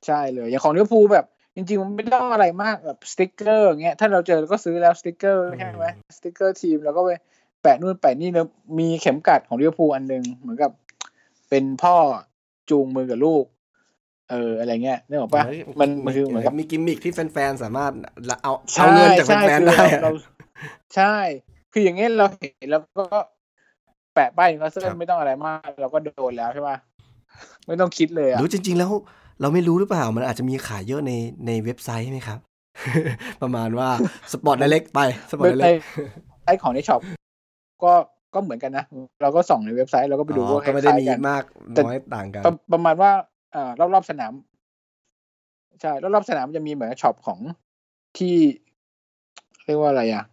[0.07, 7.11] ใช่เลยอย่างของลิเวอร์พูลแบบ จริงๆมันไม่ต้องอะไรมากแบบสติกเกอร์อย่างเงี้ยถ้าเราเจอเราก็ซื้อแล้วสติกเกอร์ใช่ไหมสติกเกอร์ทีมแล้วก็ไป
[7.63, 8.47] แปะนู่นแปะนี่แล้ว
[8.79, 10.73] มีเข็มกลัดของลิเวอร์พูลอันหนึงเหมือนกับ
[11.49, 11.97] เป็นพ่อ
[12.71, 13.45] จูงมือกับลูก
[14.31, 17.93] เอออะไรเงี้ยนึกออกปะเฮ้ยมันมันคือเหมือนกับมีกิมมิคที่แฟนๆสามารถ
[18.43, 20.11] เอาใช่เอาเงินจากใช่แฟนคือๆได้เราอะเรา
[20.97, 21.15] ใช่
[21.73, 23.05] คืออย่างเงี้ยเราเห็นแล้วก็
[24.15, 26.77] แปะป้ายนิวคาสเซิลครับไม่ต้องอะไรมาก เราก็โดนแล้วใช่ปะ
[27.67, 28.91] ไม่ต้องคิดเลยอะหรือจริง ๆ แล้ว
[29.41, 31.13] เราไม่รู้หรือเปล่า มันอาจจะมีขายเยอะใน
[31.47, 32.39] ในเว็บไซต์ไหมครับ
[33.43, 33.89] ประมาณว่า
[34.33, 35.81] สปอร์ตไดเ c กไปสปอร์ตไดไอเ c ก
[36.45, 37.01] ไอของใน shop
[37.85, 37.93] ก็
[38.35, 38.85] ก็เหมือนกันนะ
[39.23, 43.11] เราก็ส่องในเว็บไซต์เราก็ไปดูว่าก็ไม่ได้ล้ายๆกันมากแต่น้อยต่างกัน ประประมาณว่า
[43.55, 44.33] อ่ารอบรอบๆสนาม
[45.81, 47.39] ใช่รอบรอบๆสนามมันจะมีเหมือน shop ของ
[48.19, 48.37] ที่
[49.65, 50.25] เรียกว่าอะไรอะ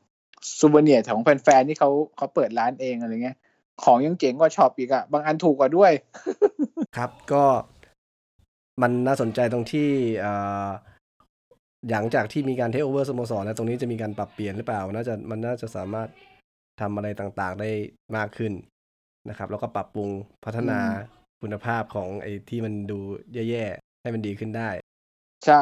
[0.59, 3.37] souvenir ของแฟนๆที่เขาเขาเปิดร้านเองอะไรเงี้ย
[3.83, 5.91] ของยังเจ๋งกว่า shop อีกอะบางอันถูกกว่าด้วย
[6.97, 7.43] ครับก็
[8.81, 10.33] มันน่าสนใจตรงที่เอ่
[10.65, 10.67] อ
[11.91, 16.07] หลังจากที่มีการเทคโอเวอร์สโมสรแล้วตรงนี้จะมีการปรับเปลี่ยนหรือเปล่า น่าจะมันน่าจะสามารถ
[16.81, 17.69] ทำอะไรต่างๆได้
[18.17, 18.53] มากขึ้น
[19.29, 20.09] นะครับ แล้วก็ปรับปรุง
[20.45, 22.99] พัฒนาอืม คุณภาพของไอ้ที่มันดู
[23.33, 24.69] แย่ๆ ให้มันดีขึ้นได้
[25.45, 25.61] ใช่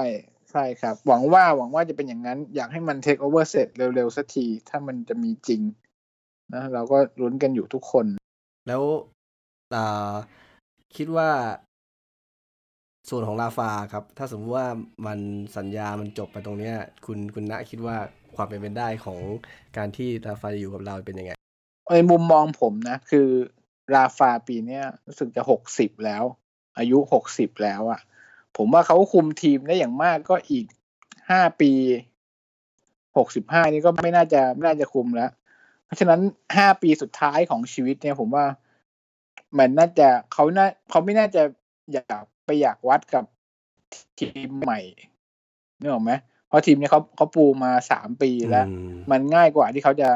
[0.52, 5.62] ใช่ครับ หวังว่าหวังว่าจะเป็นอย่างนั้น อยากให้มันเทคโอเวอร์เสร็จเร็วๆสักที ถ้ามันจะมีจริง
[6.54, 8.06] นะเราก็ลุ้นกันอยู่ทุกคน
[8.68, 8.84] แล้ว
[9.76, 10.14] อ่า
[10.96, 11.30] คิดว่า
[13.10, 14.68] ส่วนของลาฟาครับ ถ้าสมมติว่า
[15.08, 15.20] มัน
[15.58, 17.98] สัญญามันจบไปตรงเนี้ย คุณคุณณคิดว่า
[18.36, 19.20] ความเป็นไปได้ของ
[19.78, 21.32] การที่ลาฟาจะอยู่กับเราเป็นยังไง
[21.92, 23.28] ในมุมมองผมนะ คือ
[23.94, 26.24] ราฟาปีเนี้ยรู้สึกจะหกสิบแล้ว
[26.78, 28.02] อายุหกสิบแล้วอะ่ะ
[28.58, 30.66] ผมว่าเขาคุมทีมได้อย่างมากก็อีก
[31.30, 31.72] ห้าปี
[33.18, 35.32] หกสิบห้านี่ก็ไม่น่าจะไม่น่าจะคุมแล้ว
[35.86, 36.20] เพราะฉะนั้น
[36.58, 38.46] ห้าปีสุดท้ายของชีวิตเนี่ย ผมว่า
[39.58, 41.44] มันน่าจะเขาน่าเขาไม่น่าจะ
[41.94, 43.24] อยากไปอยากวัดกับ
[44.20, 44.80] ทีมใหม่
[45.80, 46.12] นึกออกไหม
[46.48, 50.10] เพราะทีมเนี้เขาเขาปูมาสามปีแล้วอืมมันง่ายกว่าที่เขาจะ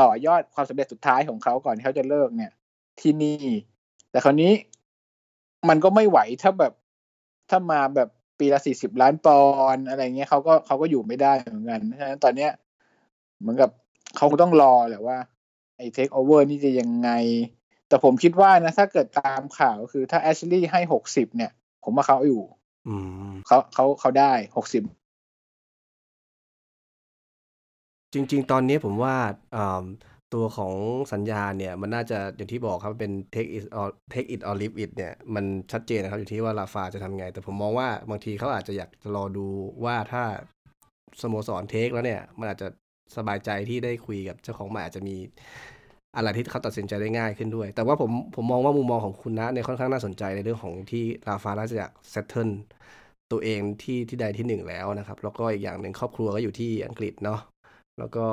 [0.00, 2.52] ต่อยอดความสำเร็จสุดท้ายของเขาก่อนที่เขาจะเลิกเนี่ย
[3.00, 3.40] ที่นี่
[4.10, 4.52] แต่คราวนี้
[5.68, 6.72] มันก็ไม่ไหวถ้าแบบ
[7.50, 9.42] ถ้ามาแบบปีละสี่สิบล้านปอ
[9.74, 12.50] นด์อะไรเงี้ยเขาก็เขาก็อยู่ไม่ได้เหมือนกันเพราะฉะนั้นตอนเนี้ย
[13.40, 13.70] เหมือนกับ
[14.16, 15.18] เขาต้องรอแหละว่า
[15.76, 17.10] ไอ้เทคโอเวอร์นี่จะยังไง
[17.88, 21.52] แต่ผมคิดว่านะ ถ้าเกิดตามข่าวคือถ้าแอชลีย์ให้หกสิบเนี่ย
[21.84, 22.42] ผมว่าเขาอยู่
[22.88, 22.94] อื
[23.30, 24.82] มเขาเขาเขาได้หกสิบ
[28.12, 29.14] จริง ๆ ตอนนี้ผมว่า
[29.54, 29.84] อ่า
[30.34, 30.74] ตัวของ
[31.12, 39.46] สัญญาเนี่ย มันน่าจะอย่างที่บอกครับเป็น take it or take it or leave it เนี่ย มันชัดเจนนะครับ อยู่ที่ว่าลาฟาจะทำไง แต่ผมมองว่าบางทีเขาอาจจะอยากจะรอดู
[39.84, 40.24] ว่าถ้า
[41.20, 42.68] สโมสรเทคแล้วเนี่ย มันอาจจะ
[43.16, 45.16] สบายใจที่ได้คุยกับเจ้าของใหม่อาจจะมี
[46.16, 52.50] อะไรที่เขาตัดสินใจได้ง่ายขึ้นด้วย แต่ว่าผมผมมองว่ามุมมองของคุณนะเนี่ยค่อนข้างน่าสนใจในเรื่องของที่ลาฟาน่าจะอยากเซตเทิล
[53.32, 57.40] ตัวเองที่ที่ใดที่หนึ่งแล้วนะครับ แล้วก็อีกอย่างหนึ่งครอบครัวก็อยู่ที่อังกฤษเนาะ
[57.98, 58.26] แล้วก็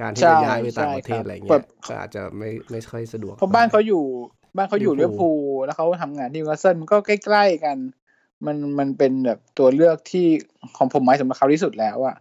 [0.00, 4.02] การที่ใช่จะย้ายไปต่างใช่ประเทศครับอะไรแบเงี้ยก็อาจจะไม่ไม่ค่อยสะดวกเพราะบ้านเขาอยู่
[4.56, 7.76] บ้านเขาอยู่ลิเวเวออร์ร์พูพูลแล้วเขาทำงานที่นิวคาสเซิลมันก็ใกล้ๆกัน
[8.46, 10.26] มันมันเป็นแบบตัวเลือกที่
[10.76, 12.16] ของผมหมายสำหรับเขาที่สุดแล้วอะ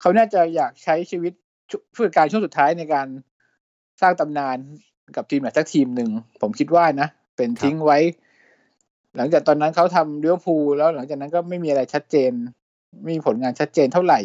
[0.00, 1.32] เขาน่าจะอยากใช้ชีวิต
[1.70, 3.06] ช่วงผู้จัดการช่วงสุดท้ายในการ
[4.00, 4.56] สร้างตำนาน
[5.16, 6.10] กับทีมไหนสักทีมหนึ่ง
[6.42, 7.98] ผมคิดว่านะ เป็นทิ้งไว้
[9.16, 12.32] หลังจากตอนนั้นเขาทำลิเวอร์พูลแล้วหลังจากนั้นก็ไม่มีอะไรชัดเจน
[13.02, 14.20] ไม่มีผลงานชัดเจนเท่าไหร่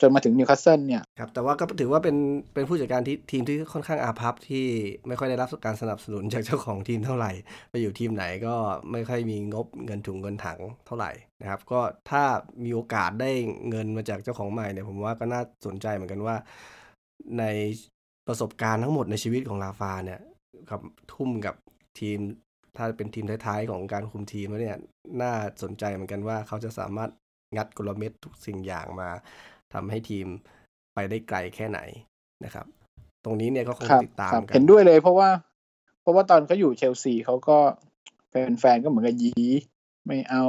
[0.00, 2.16] จนมาถึงนิวคาสเซิลเนี่ยครับแต่ว่าก็ถือว่าเป็น
[2.54, 4.66] เป็นผู้จัดการที่ทีมที่ค่อนข้างอาภัพที่
[5.08, 7.32] ไม่ค่อยได้รับการสนับสนุนจากเจ้าของทีมเท่าไหร่
[7.70, 8.54] ไปอยู่ทีมไหนก็
[8.92, 11.80] ไม่ค่อยมีงบเงินถุงเงินถังเท่าไหร่นะครับก็
[12.10, 12.22] ถ้า
[12.64, 13.30] มีโอกาสได้
[13.70, 16.36] เงินมาจากเจ้าของใหม่เนี่ยผมว่าก็น่าสนใจเหมือนกันว่า
[17.38, 17.44] ใน
[18.28, 20.20] ประสบการณ์ทั้งหมดในชีวิตของลาฟาเนี่ย
[20.70, 20.80] กับ
[21.12, 21.54] ทุ่มกับ
[22.00, 22.18] ทีม
[22.76, 24.78] ถ้าเป็นทีมท้ายๆของการคุมทีมแล้วเนี่ย
[25.22, 25.32] น่า
[25.62, 27.10] สนใจเหมือนกันว่าเขาจะสามารถ
[27.56, 29.10] งัดกลเม็ดทุกสิ่งอย่างมา
[29.74, 30.26] ทำให้ทีม
[30.94, 31.80] ไปได้ไกลแค่ไหน
[32.44, 32.66] นะครับ
[33.24, 35.28] ตรงนี้เนี่ยก็คงครับติดตามครับกันเห็นด้วยเลยเพราะว่า
[36.02, 37.56] เพราะว่าตอนเขาอยู่เชลซีเขาก็
[38.30, 39.32] แฟนๆก็เหมือนกับยี
[40.06, 40.44] ไม่เอา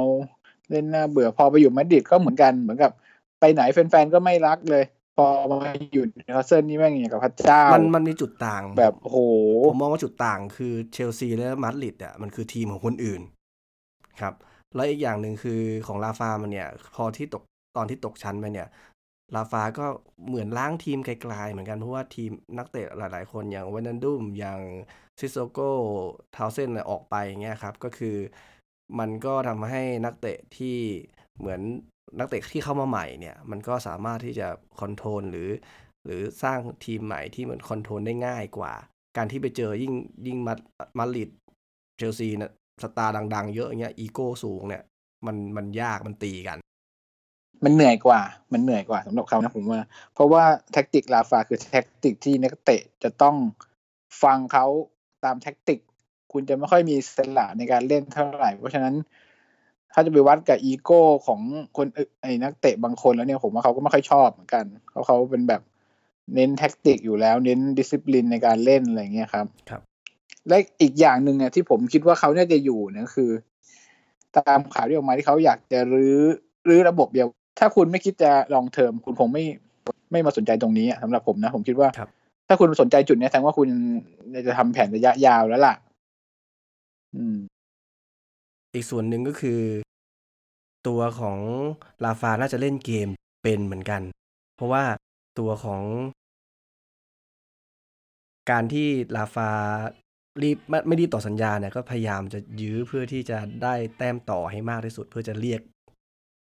[0.70, 2.92] เล่นหน้าเบื่อพอไปอยู่มาดริดก็เหมือนกันเหมือนกับ
[3.40, 4.84] ไปไหนแฟนๆก็ไม่รักเลย
[5.16, 5.60] พอมา
[5.92, 9.18] อยู่นิวคาสเซิลนี่แม่งอย่างกับพระเจ้า มันมันมีจุดต่างแบบโอ้โห
[9.70, 13.22] ผมมองว่าจุดต่างคือเชลซีและมาดริดอะมันคือทีมของคนอื่น
[14.20, 14.34] ครับ
[14.74, 17.42] แล้วอีกอย่างหนึ่งคือของราฟามันเนี่ย พอที่ตก
[17.76, 18.68] ตอนที่ตกชั้นไปเนี่ย
[19.34, 19.86] ราฟาก็
[20.26, 24.60] เหมือนล้างทีมกลายๆเหมือนกัน เพราะว่าทีมนักเตะหลายๆคนอย่างไวจ์นัลดุมอย่าง
[25.20, 25.70] ซิสโซโก้
[26.36, 28.16] ทาวน์เซนด์ออกไปอย่างเงี้ยครับ ก็คือ
[28.98, 30.76] มันก็ทำให้นักเตะที่
[31.38, 31.60] เหมือน
[32.18, 34.48] นักเตะที่เข้ามาใหม่เนี่ย มันก็สามารถที่จะ
[34.80, 35.50] control หรือ
[36.04, 38.72] หรือสร้างทีมใหม่ที่มัน control ได้ง่ายกว่า
[39.16, 39.94] การที่ไปเจอยิ่ง
[40.26, 40.54] ยิ่งมา
[40.98, 41.30] มาดริด
[41.96, 42.52] เชลซีเนี่ย
[42.82, 44.82] สตาร์ดัง ๆ เยอะอย่างเงี้ยอีโก้สูงเนี่ย
[45.26, 46.58] มันมันยากมันตีกัน
[47.64, 48.20] มันเหนื่อยกว่า
[48.52, 49.80] มันเหนื่อยกว่าสำหรับเขานะผมว่า
[50.14, 50.42] เพราะว่า
[50.72, 53.36] แท็กติกราฟาคือแท็กติกที่นักเตะจะต้อง
[54.22, 54.66] ฟังเขา
[55.24, 55.78] ตามแท็กติก
[56.32, 58.94] คุณจะไม่ค่อยมีอิสระในการเล่นเท่าไหร่ เพราะฉะนั้น
[59.92, 61.40] ถ้าจะไปวัดกับอีโก้ของ
[61.78, 65.62] คนอื่นไอ้นักเตะบางคนแล้วเนี่ยผมว่าเขาก็ไม่ค่อยชอบเหมือนกันเขาเขาเป็นแบบ
[66.34, 69.82] เน้นแท็กติกอยู่แล้วเน้นดิสซิ p ลินในการเล่นอะไรเงี้ยครับครับ
[70.48, 73.30] และอีกอย่างหนึ่งเนี่ยที่ผมคิดว่าเขาเนี่ยจะอยู่เนี่ยคือ
[74.36, 76.18] ตามข่าวที่ออกมาที่เขาอยากจะรื้อ
[76.68, 77.28] รื้อระบบเดียว
[77.58, 79.44] ถ้าคุณไม่คิดจะ long term คุณคงไม่
[80.12, 82.08] ไม่มาสนใจตรงนี้อะสำหรับผมนะ ผมคิดว่าครับ
[82.48, 83.68] ถ้าคุณสนใจจุดเนี้ยแสดงว่าคุณ
[84.46, 85.74] จะทำแผนระยะยาวแล้วล่ะ
[87.16, 87.38] อืม
[88.74, 89.60] อีกส่วนหนึ่งก็คือ
[90.88, 91.38] ตัวของ
[92.04, 93.08] ลาฟาน่าจะเล่นเกม
[93.42, 94.02] เป็นเหมือนกัน
[94.56, 94.84] เพราะว่า
[95.38, 95.82] ตัวของ
[98.50, 99.50] การที่ลาฟา
[100.42, 105.60] รีบไม่ไม่รีบต่อสัญญาเนี่ยก็พยายามจะยื้อเพื่อที่จะได้แต้มต่อให้มากที่สุด เพื่อจะเรียก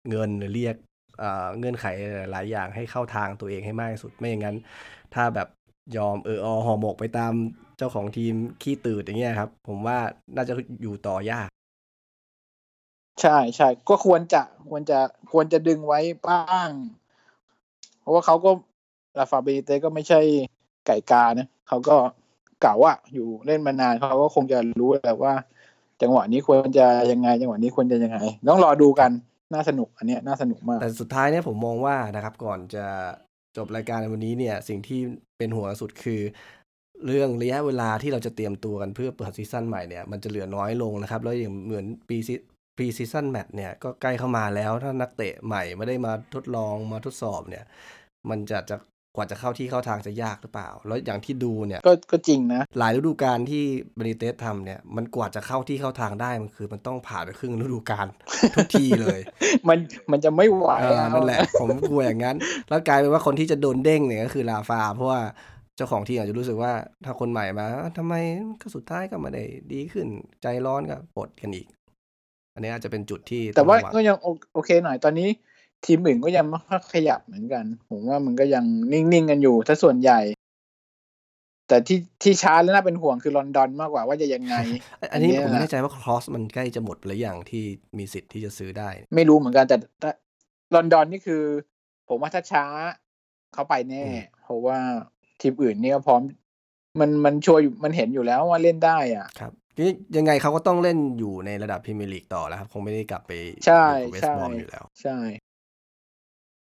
[0.09, 0.75] เงินหรือเรียก
[1.19, 1.85] เเงื่อนไข
[2.31, 4.57] หลายอย่างให้เข้าทางตัวเองให้มากที่สุดไม่อย่างนั้น
[5.13, 5.47] ถ้าแบบ
[5.97, 7.33] ยอมเอออห่อหมกไปตาม
[7.77, 9.97] เจ้าของทีมขี้ตืดอย่างเงี้ยครับ ผมว่า
[10.35, 11.49] น่าจะอยู่ต่อยาก
[13.21, 14.99] ใช่ใช่ก็ควรจะควรจะ
[15.31, 16.69] ควรจะดึงไว้บ้าง
[17.99, 18.51] เพราะว่าเขาก็
[19.19, 20.19] ลาฟาเบเตก็ไม่ใช่
[20.85, 21.95] ไก่กานะเขาก็
[22.61, 25.33] เก่าอะอยู่เล่นมานานเขาก็คงจะรู้แหละว่า
[26.01, 29.11] จังหวะนี้ควรจะยังไง จังหวะนี้ควรจะยังไง ต้องรอดูกัน
[29.53, 32.85] น่าสนุกอันเนี้ยน่าสนุกมาก แต่สุดท้ายเนี่ยผมมองว่านะครับก่อนจะ
[33.57, 34.99] จบรายการในวันนี้เนี่ยสิ่งที่
[35.37, 36.21] เป็นห่วงสุดคือ
[37.05, 42.33] เรื่องระยะเวลาที่เราจะเตรียมตัวกันเพื่อเปิด season ใหม่เนี่ยมันจะเหลือน้อยลงนะครับ แล้วอย่างเหมือนปีซี
[42.77, 47.63] pre-season match เนี่ยก็ใกล้เข้ามาแล้วถ้านักเตะใหม่ไม่ได้มาทดลองมาทดสอบเนี่ย
[48.29, 48.77] มันจะจะ
[49.15, 53.63] กว่าจะเข้าที่เข้าทางจะยากหรือเปล่า แล้วอย่างที่ดูเนี่ยก็ก็จริงนะ หลายฤดูกาลที่
[53.99, 58.07] บริเตสทำเนี่ย มันกว่าจะเข้าที่เข้าทางได้มันคือ มันต้องผ่านไปครึ่งฤดูกาล
[58.55, 59.19] ทุกทีเลย
[59.69, 59.77] มัน
[60.11, 62.35] มันจะไม่ไหวเออเอานั่นแหละ ผมกลัวอย่างนั้น
[62.69, 65.21] แล้วกลายเป็นว่าคนที่จะโดนเด้งเนี่ยก็คือลาฟา เพราะว่า
[65.75, 66.73] เจ้าของทีมอาจจะรู้สึกว่า
[67.05, 67.65] ถ้าคนใหม่มา
[67.97, 68.13] ทำไม
[68.61, 69.43] ก็สุดท้ายก็ไม่ได้
[69.73, 70.07] ดีขึ้น
[70.41, 71.67] ใจร้อนก็ปลดกันอีก
[72.53, 75.29] อันนี้อาจจะเป็นจุดที่แต่ว่าองระงก็ยังโอโอเคหน่อยตอนนี้
[75.85, 80.19] ทีมอื่นก็ยังไม่ค่อยขยับเหมือนกัน ผมว่ามันก็ยังนิ่งๆกันอยู่ถ้าส่วนใหญ่
[81.67, 84.55] แต่ที่ที่ช้าและน่าเป็นห่วงคือลอนดอนมากกว่าว่าจะยังไง
[85.11, 87.63] อันนี้อันเนี้ยผมไม่แน่ใจว่าคลอสมันใกล้จะหมดหรือยังที่
[87.97, 90.09] มีสิทธิ์ที่จะซื้อได้ ไม่รู้เหมือนกันแต่แต่
[90.75, 91.43] ลอนดอนนี่คือ
[92.09, 92.65] ผมว่าถ้าช้า
[93.53, 94.77] เขาไปแน่อืมเพราะว่า
[95.41, 96.21] ทีมอื่นนี่ก็พร้อม
[96.99, 103.31] มันมันชัวร์อยู่มันเห็นอยู่แล้วว่าเล่นได้อะครับทีนี้ยังไงเขาก็ต้องเล่นอยู่ในระดับพรีเมียร์ลีกต่อแล้วครับ คงไม่ได้กลับไป
[103.65, 105.17] ใช่อยู่กับเวสใช่ต์บอมอยู่แล้ว ใช่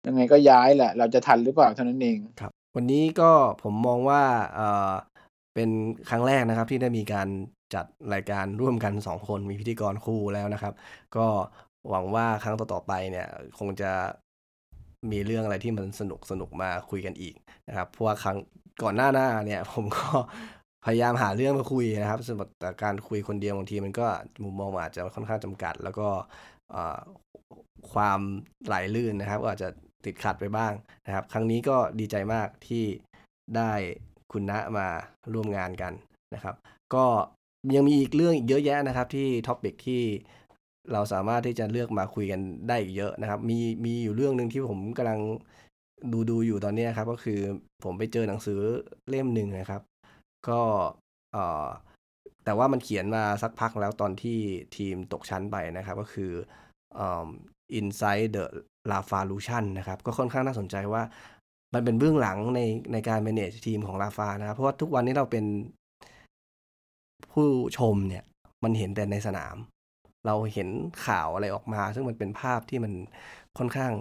[0.07, 3.31] ยังไงก็ย้ายแหละ เราจะทันหรือเปล่าเท่านั้นเองครับ วันนี้ก็
[3.63, 4.23] ผมมองว่า
[4.55, 4.93] เอ่อ
[5.55, 5.71] เป็น
[6.09, 7.29] ครั้งแรกนะครับที่ได้มีการ
[7.75, 10.75] จัดรายการร่วมกันสองคนมีพิธีกรคู่แล้วนะครับ
[11.17, 11.27] ก็
[11.89, 13.27] หวังว่าครั้งต่อๆไปเนี่ย
[13.59, 13.93] คงจะ
[15.11, 17.35] มีเรื่องอะไรที่มันสนุกสนุกมาคุยกันอีก
[17.69, 18.37] นะครับเพราะว่าครั้ง
[18.83, 20.09] ก่อนหน้าหน้าเนี่ย ผมก็
[20.85, 24.07] พยายามหาเรื่องมาคุยนะครับสำหรับแต่การคุยคนเดียวบางทีมันก็
[24.45, 26.09] มุมมองอาจจะค่อนข้างจำกัด แล้วก็
[26.71, 27.01] เอ่อ
[27.93, 28.21] ความ
[28.67, 29.69] ไหลลื่นนะครับก็อาจจะ
[30.05, 30.73] ติดขัดไปบ้าง
[31.07, 32.85] นะครับ ครั้งนี้ก็ดีใจมากที่
[33.57, 33.73] ได้
[34.33, 34.87] คุณณมา
[35.33, 35.93] ร่วมงานกัน
[36.35, 36.55] นะครับ
[36.95, 37.07] ก็
[37.75, 40.03] ยังมีอีกเรื่องอีกเยอะแยะนะครับที่ท็อปิกที่
[40.93, 45.21] เราสามารถที่จะเลือกมาคุยกันได้อีกเยอะนะครับ มีมีอยู่เรื่องหนึ่งที่ผมกำลัง
[46.13, 47.41] ดูดูอยู่ตอนนี้ครับ ก็คือ
[47.85, 48.61] ผมไปเจอหนังสือ
[49.09, 49.83] เล่มหนึ่งนะครับ
[50.49, 50.61] ก็
[51.33, 51.67] เอ่อ
[52.45, 54.39] แต่ว่ามันเขียนมาสักพักแล้วตอนที่
[54.77, 56.33] ทีมตกชั้นไปนะครับ ก็คือ
[58.89, 61.03] เอ่อ Inside the Lafalution นะครับก็ค่อนข้างน่าสนใจว่า
[61.75, 62.61] มันเป็นเบื้องหลังใน
[62.93, 65.45] ในการ manage ทีมของลาฟานะครับ เพราะว่าทุกวันนี้เราเป็น
[67.33, 68.25] ผู้ชมเนี่ย
[68.65, 69.57] มันเห็นแต่ในสนาม
[70.27, 70.69] เราเห็น
[71.07, 72.93] ข่าวอะไรออกมา ซึ่งมันเป็นภาพที่มัน
[73.59, 73.93] ค่อนข้าง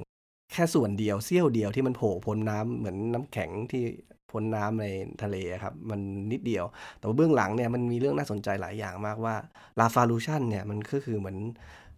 [0.53, 3.83] แค่ส่วนเดียวเสี้ยวเดียวที่มันโผล่พ้นน้ำเหมือนน้ำแข็งที่
[4.31, 4.85] พ้นน้ำใน
[5.23, 5.99] ทะเลครับ มัน
[6.31, 6.65] นิดเดียว
[6.97, 9.35] แต่ว่าเบื้องหลังเนี่ยมันมีเรื่องน่าสนใจหลายอย่างมากว่า
[9.79, 11.37] Lafalution เนี่ยมันก็คือเหมือน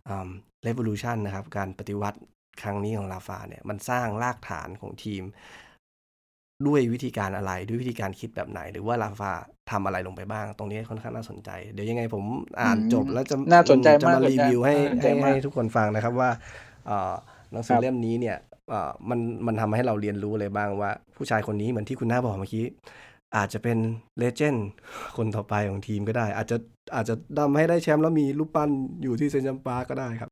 [0.07, 0.29] อ่า
[0.67, 2.19] revolution นะครับ การปฏิวัติ
[2.63, 5.23] ครั้งนี้ของลาฟาเนี่ยมันสร้างรากฐานของทีม
[6.67, 9.31] ด้วยวิธีการอะไรด้วยวิธีการคิดแบบไหน หรือว่าลาฟา
[9.71, 12.23] ทำอะไรลงไปบ้าง ตรงนี้ค่อนข้างน่าสนใจ เดี๋ยวยังไงผม
[12.61, 16.29] อ่านอืมจบแล้วจะน่าสนใจจะมากมาเลยรีนะวิวให้น่าสนใจให้มากให้ทุกคนฟังนะครับว่า
[16.87, 17.13] เอ่อ
[17.51, 18.37] หนังสืคอรับเล่มนี้เนี่ย
[18.69, 22.65] เอ่อมันมันทำให้เราเรียนรู้อะไรบ้างว่า ผู้ชายคนนี้เหมือนที่คุณน้าบอกเมื่อกี้
[23.37, 23.77] อาจจะเป็น
[24.19, 24.67] legend
[25.17, 26.57] คนต่อไปของทีมก็ได้ อาจจะ
[26.95, 28.69] อาจจะทำให้ได้แชมป์แล้วมีรูปปั้น
[29.03, 30.28] อยู่ที่เซนต์เจมส์ปาร์คก็ได้ครับ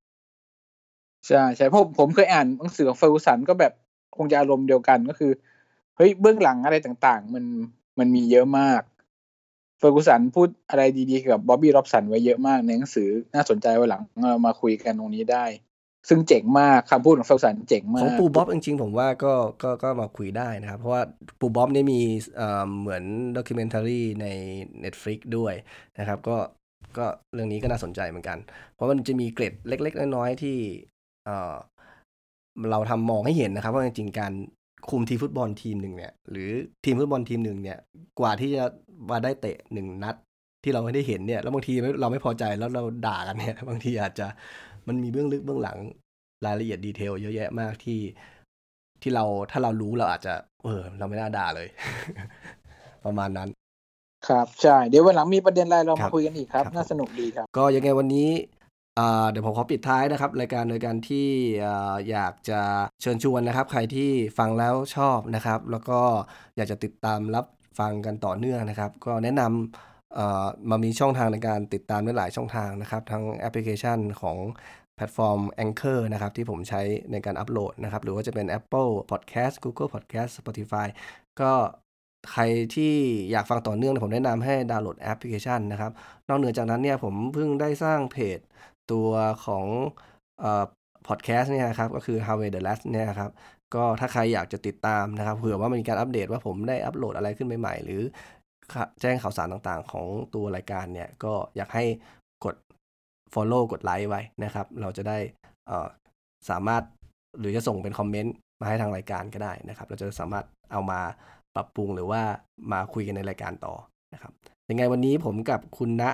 [1.28, 3.74] ใช่ใช่ผมผมเคยอ่านหนังสือของเฟอร์กูสันก็แบบ
[4.18, 5.32] คงจะอารมณ์เดียวกันก็คือ
[5.98, 7.46] เฮ้ยเบื้องหลังอะไรต่างๆ มัน
[8.00, 8.82] มันมีเยอะมาก
[9.80, 15.46] เฟอร์กูสันพูดอะไรดีๆกับบ๊อบบี้ร็อบสันไว้เยอะมากในหนังสือน่าสนใจวันหลังเรามาคุยกันตรงนี้ได้
[16.10, 21.02] ซึ่งเจ๋งมากคำพูดของเฟอร์กูสันเจ๋งมากของปู่บ๊อบจริงๆ ผมว่าก็ก็ก็มาคุยได้นะครับ เพราะว่า
[21.40, 22.02] ปู่บ๊อบนี่มี
[22.36, 23.04] เอ่อเหมือน
[23.38, 24.28] documentary ใน
[24.84, 25.54] Netflix ด้วย
[26.00, 26.38] นะครับ ก็
[26.98, 28.38] ก็เรื่องนี้ก็น่าสนใจเหมือนกัน
[28.74, 30.58] เพราะมันจะมีเกร็ดเล็ก ๆ น้อยๆที่
[31.28, 31.56] เอ่อ
[32.72, 34.34] เราทำมองให้เห็นนะครับว่าจริงๆการ
[34.90, 36.50] คุมทีมฟุตบอลทีมหนึ่งเนี่ย หรือ
[36.86, 37.78] ทีมฟุตบอลทีมหนึ่งเนี่ย
[38.20, 38.64] กว่าที่จะ
[39.12, 40.16] มาได้เตะหนึ่งนัด
[40.64, 44.28] ที่เราไม่ได้เห็นเนี่ย แล้วบางทีเราไม่พอใจแล้วเราด่ากันเนี่ย บางทีอาจจะ
[44.88, 45.78] มันมีเบื้องลึกเบื้องหลัง
[46.46, 48.00] รายละเอียดดีเทลเยอะแยะมากที่
[49.02, 51.68] ที่เราถ้าเรารู้เราอาจจะ เออ เราไม่น่าด่าเลย
[53.06, 53.50] ประมาณนั้น
[54.28, 58.57] ครับใช่ เดี๋ยววันหลังมีประเด็นอะไรเราครัมาบคุยกันอีกครับครับ น่าสนุกดีครับ ก็ยังไงวันนี้อ่า
[59.30, 61.30] เดี๋ยวผมขอปิดท้ายนะครับรายการโดยการที่
[62.10, 62.62] อยากจะ
[63.02, 66.00] เชิญชวนนะครับ ใครที่ฟังแล้วชอบนะครับ แล้วก็
[66.58, 67.46] อยากจะติดตามรับ
[67.80, 74.38] ฟังกันต่อเนื่องนะครับ ก็แนะนำมามีช่องทางในการติดตามได้หลายช่องทางนะครับ ทั้งแอปพลิเคชันของ
[74.96, 76.82] แพลตฟอร์ม Anchor นะครับ ที่ผมใช้
[77.12, 80.88] ในการอัปโหลดนะครับ หรือว่าจะเป็น Apple Podcast Google Podcast Spotify
[81.42, 81.52] ก็
[82.32, 82.44] ใคร
[82.76, 82.94] ที่
[83.32, 85.92] อยากฟังต่อเนื่องผมแนะนำให้ดาวน์โหลดแอปพลิเคชันนะครับ
[86.28, 88.40] นอกเหนือจากนั้นเนี่ยผมเพิ่งได้สร้างเพจ
[88.92, 89.10] ตัว
[89.46, 89.66] ของ
[91.08, 93.32] พอดแคสต์เนี่ยนะครับก็คือ Howay the Lads เนี่ยครับ
[93.76, 98.02] ก็ถ้าใครอยากจะติดตามนะครับเผื่อว่ามันมีการอัปเดตว่าผมได้อัปโหลดอะไรขึ้นใหม่ๆ หรือ
[99.02, 101.86] แจ้งข่าวสารต่างๆ ของตัวรายการเนี่ยก็อยากให้
[102.46, 102.56] กด
[103.34, 105.18] follow กดไลค์ไว้นะครับ เราจะได้
[106.50, 106.84] สามารถ
[107.40, 111.00] หรือจะส่งเป็นคอมเมนต์มาให้ทางรายการก็ได้นะครับ เราจะสามารถเอามา
[111.56, 112.22] ปรับปรุงหรือว่า
[112.72, 113.76] มาคุยกันในรายการต่อ
[114.14, 114.32] นะครับ
[114.70, 116.12] ยังไงวันนี้ผมกับคุณณะ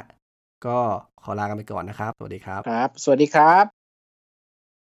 [0.65, 0.79] ก็
[1.23, 3.82] ขอลากันไปก่อนนะครับ สวัสดีครับ ครับ สวัสดีครับ